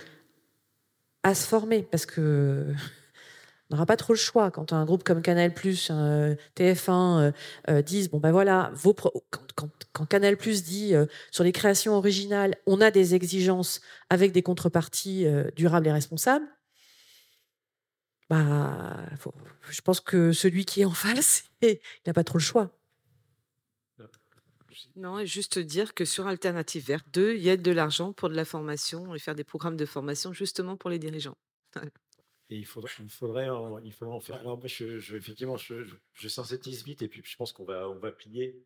[1.23, 2.73] à se former parce que
[3.71, 7.33] on n'aura pas trop le choix quand un groupe comme Canal+, TF1 euh,
[7.71, 12.57] euh, disent bon ben voilà, vos quand, quand, Canal+ dit euh, sur les créations originales,
[12.67, 13.81] on a des exigences
[14.11, 15.27] avec des contreparties
[15.57, 16.47] durables et responsables.
[18.31, 18.97] Bah,
[19.71, 22.71] je pense que celui qui est en face, il n'a pas trop le choix.
[24.97, 28.35] Non, juste dire que sur Alternative Verte 2, il y a de l'argent pour de
[28.35, 31.37] la formation et faire des programmes de formation justement pour les dirigeants.
[32.51, 34.37] Et il faudrait, il faudrait, en, faire.
[34.37, 37.65] Alors moi, je, je effectivement, je, je, je, synthétise vite et puis je pense qu'on
[37.65, 38.63] va, on va plier.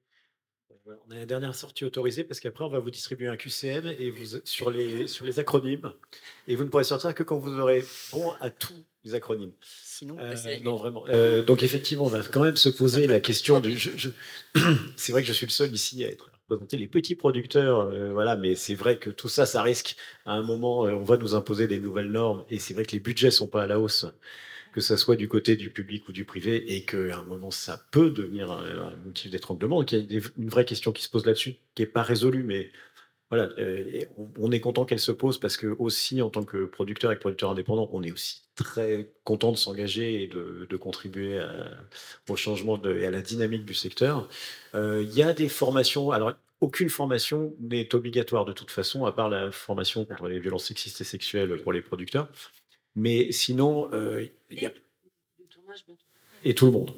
[0.87, 4.11] On a la dernière sortie autorisée parce qu'après on va vous distribuer un QCM et
[4.11, 5.93] vous sur les sur les acronymes
[6.47, 9.53] et vous ne pourrez sortir que quand vous aurez bon à tous les acronymes.
[9.61, 11.05] Sinon, euh, non vraiment.
[11.09, 13.79] Euh, donc effectivement, on va quand même se poser la question du.
[14.97, 18.11] c'est vrai que je suis le seul ici à être présenter les petits producteurs, euh,
[18.13, 21.17] voilà, mais c'est vrai que tout ça, ça risque à un moment, euh, on va
[21.19, 23.79] nous imposer des nouvelles normes, et c'est vrai que les budgets sont pas à la
[23.79, 24.07] hausse,
[24.73, 27.81] que ça soit du côté du public ou du privé, et qu'à un moment, ça
[27.91, 29.83] peut devenir un, un motif d'étranglement.
[29.85, 32.71] Il y a une vraie question qui se pose là-dessus, qui est pas résolue, mais
[33.31, 34.05] voilà, euh,
[34.39, 37.51] on est content qu'elle se pose parce que aussi en tant que producteur et producteur
[37.51, 41.41] indépendant, on est aussi très content de s'engager et de, contribuer
[42.29, 44.29] au changement et à la dynamique du secteur.
[44.75, 46.11] Euh, il y a des formations.
[46.11, 50.65] Alors aucune formation n'est obligatoire de toute façon, à part la formation contre les violences
[50.65, 52.29] sexistes et sexuelles pour les producteurs.
[52.99, 54.73] Mais sinon, euh, il y a...
[56.45, 56.93] et tout le monde.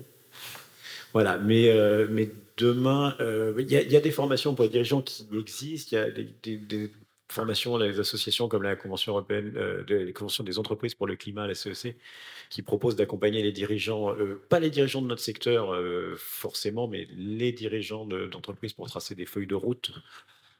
[1.13, 4.65] Voilà, mais, euh, mais demain, euh, il y, a- il y a des formations pour
[4.65, 6.91] les dirigeants qui existent, il y a des, des- des
[7.29, 11.17] formations, les associations comme la Convention européenne, euh, de- les conventions des entreprises pour le
[11.17, 11.97] climat, la CEC,
[12.49, 14.15] qui proposent d'accompagner les dirigeants,
[14.49, 15.77] pas les dirigeants de notre secteur
[16.17, 19.93] forcément, mais les dirigeants de- d'entreprises pour tracer des feuilles de route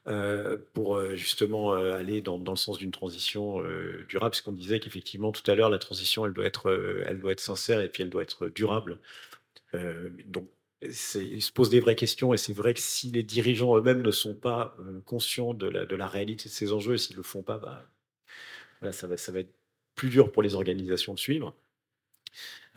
[0.07, 3.59] euh, pour euh, justement euh, aller dans, le sens d'une transition
[4.09, 7.31] durable, parce qu'on disait qu'effectivement tout à l'heure, la transition, elle doit être, elle doit
[7.31, 8.99] être sincère et puis elle doit être durable.
[10.25, 10.49] Donc,
[10.89, 14.01] c'est- il se pose des vraies questions et c'est vrai que si les dirigeants eux-mêmes
[14.01, 14.75] ne sont pas
[15.05, 19.07] conscients de la, réalité de ces enjeux, et s'ils ne le font pas, bah, ça,
[19.07, 19.53] va, ça va être
[19.95, 21.55] plus dur pour les organisations de suivre.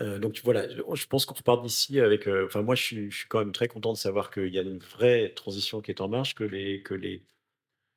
[0.00, 2.26] Euh, donc voilà, je pense qu'on repart d'ici avec.
[2.26, 4.58] euh, Enfin, moi, je suis, je suis quand même très content de savoir qu'il y
[4.58, 7.24] a une vraie transition qui est en marche, que les, que les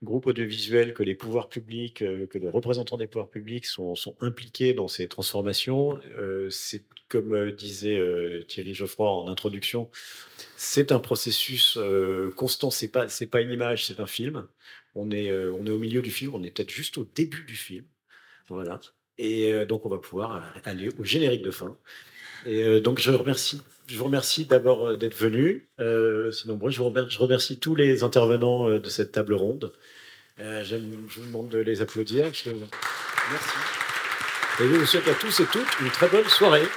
[0.03, 4.15] groupes audiovisuels, que les pouvoirs publics, euh, que les représentants des pouvoirs publics sont, sont
[4.21, 5.99] impliqués dans ces transformations.
[6.19, 8.01] Euh, c'est comme disait
[8.47, 9.89] Thierry Geoffroy en introduction,
[10.57, 11.79] c'est un processus
[12.35, 12.69] constant.
[12.71, 14.47] C'est pas, c'est pas une image, c'est un film.
[14.95, 16.35] On est, on est au milieu du film.
[16.35, 17.85] On est peut-être juste au début du film.
[18.49, 18.81] Voilà.
[19.17, 21.75] Et euh, donc, on va pouvoir euh, aller au générique de fin.
[22.45, 23.61] Et euh, donc, je remercie.
[23.87, 25.69] Je vous remercie d'abord d'être venu.
[25.79, 26.71] Euh, c'est nombreux.
[26.71, 29.71] Je, vous remercie, tous les intervenants de cette table ronde.
[30.39, 32.25] Euh, je vous demande de les applaudir.
[32.25, 32.49] Merci.
[34.59, 36.67] Et je vous souhaite à tous et toutes une très bonne soirée.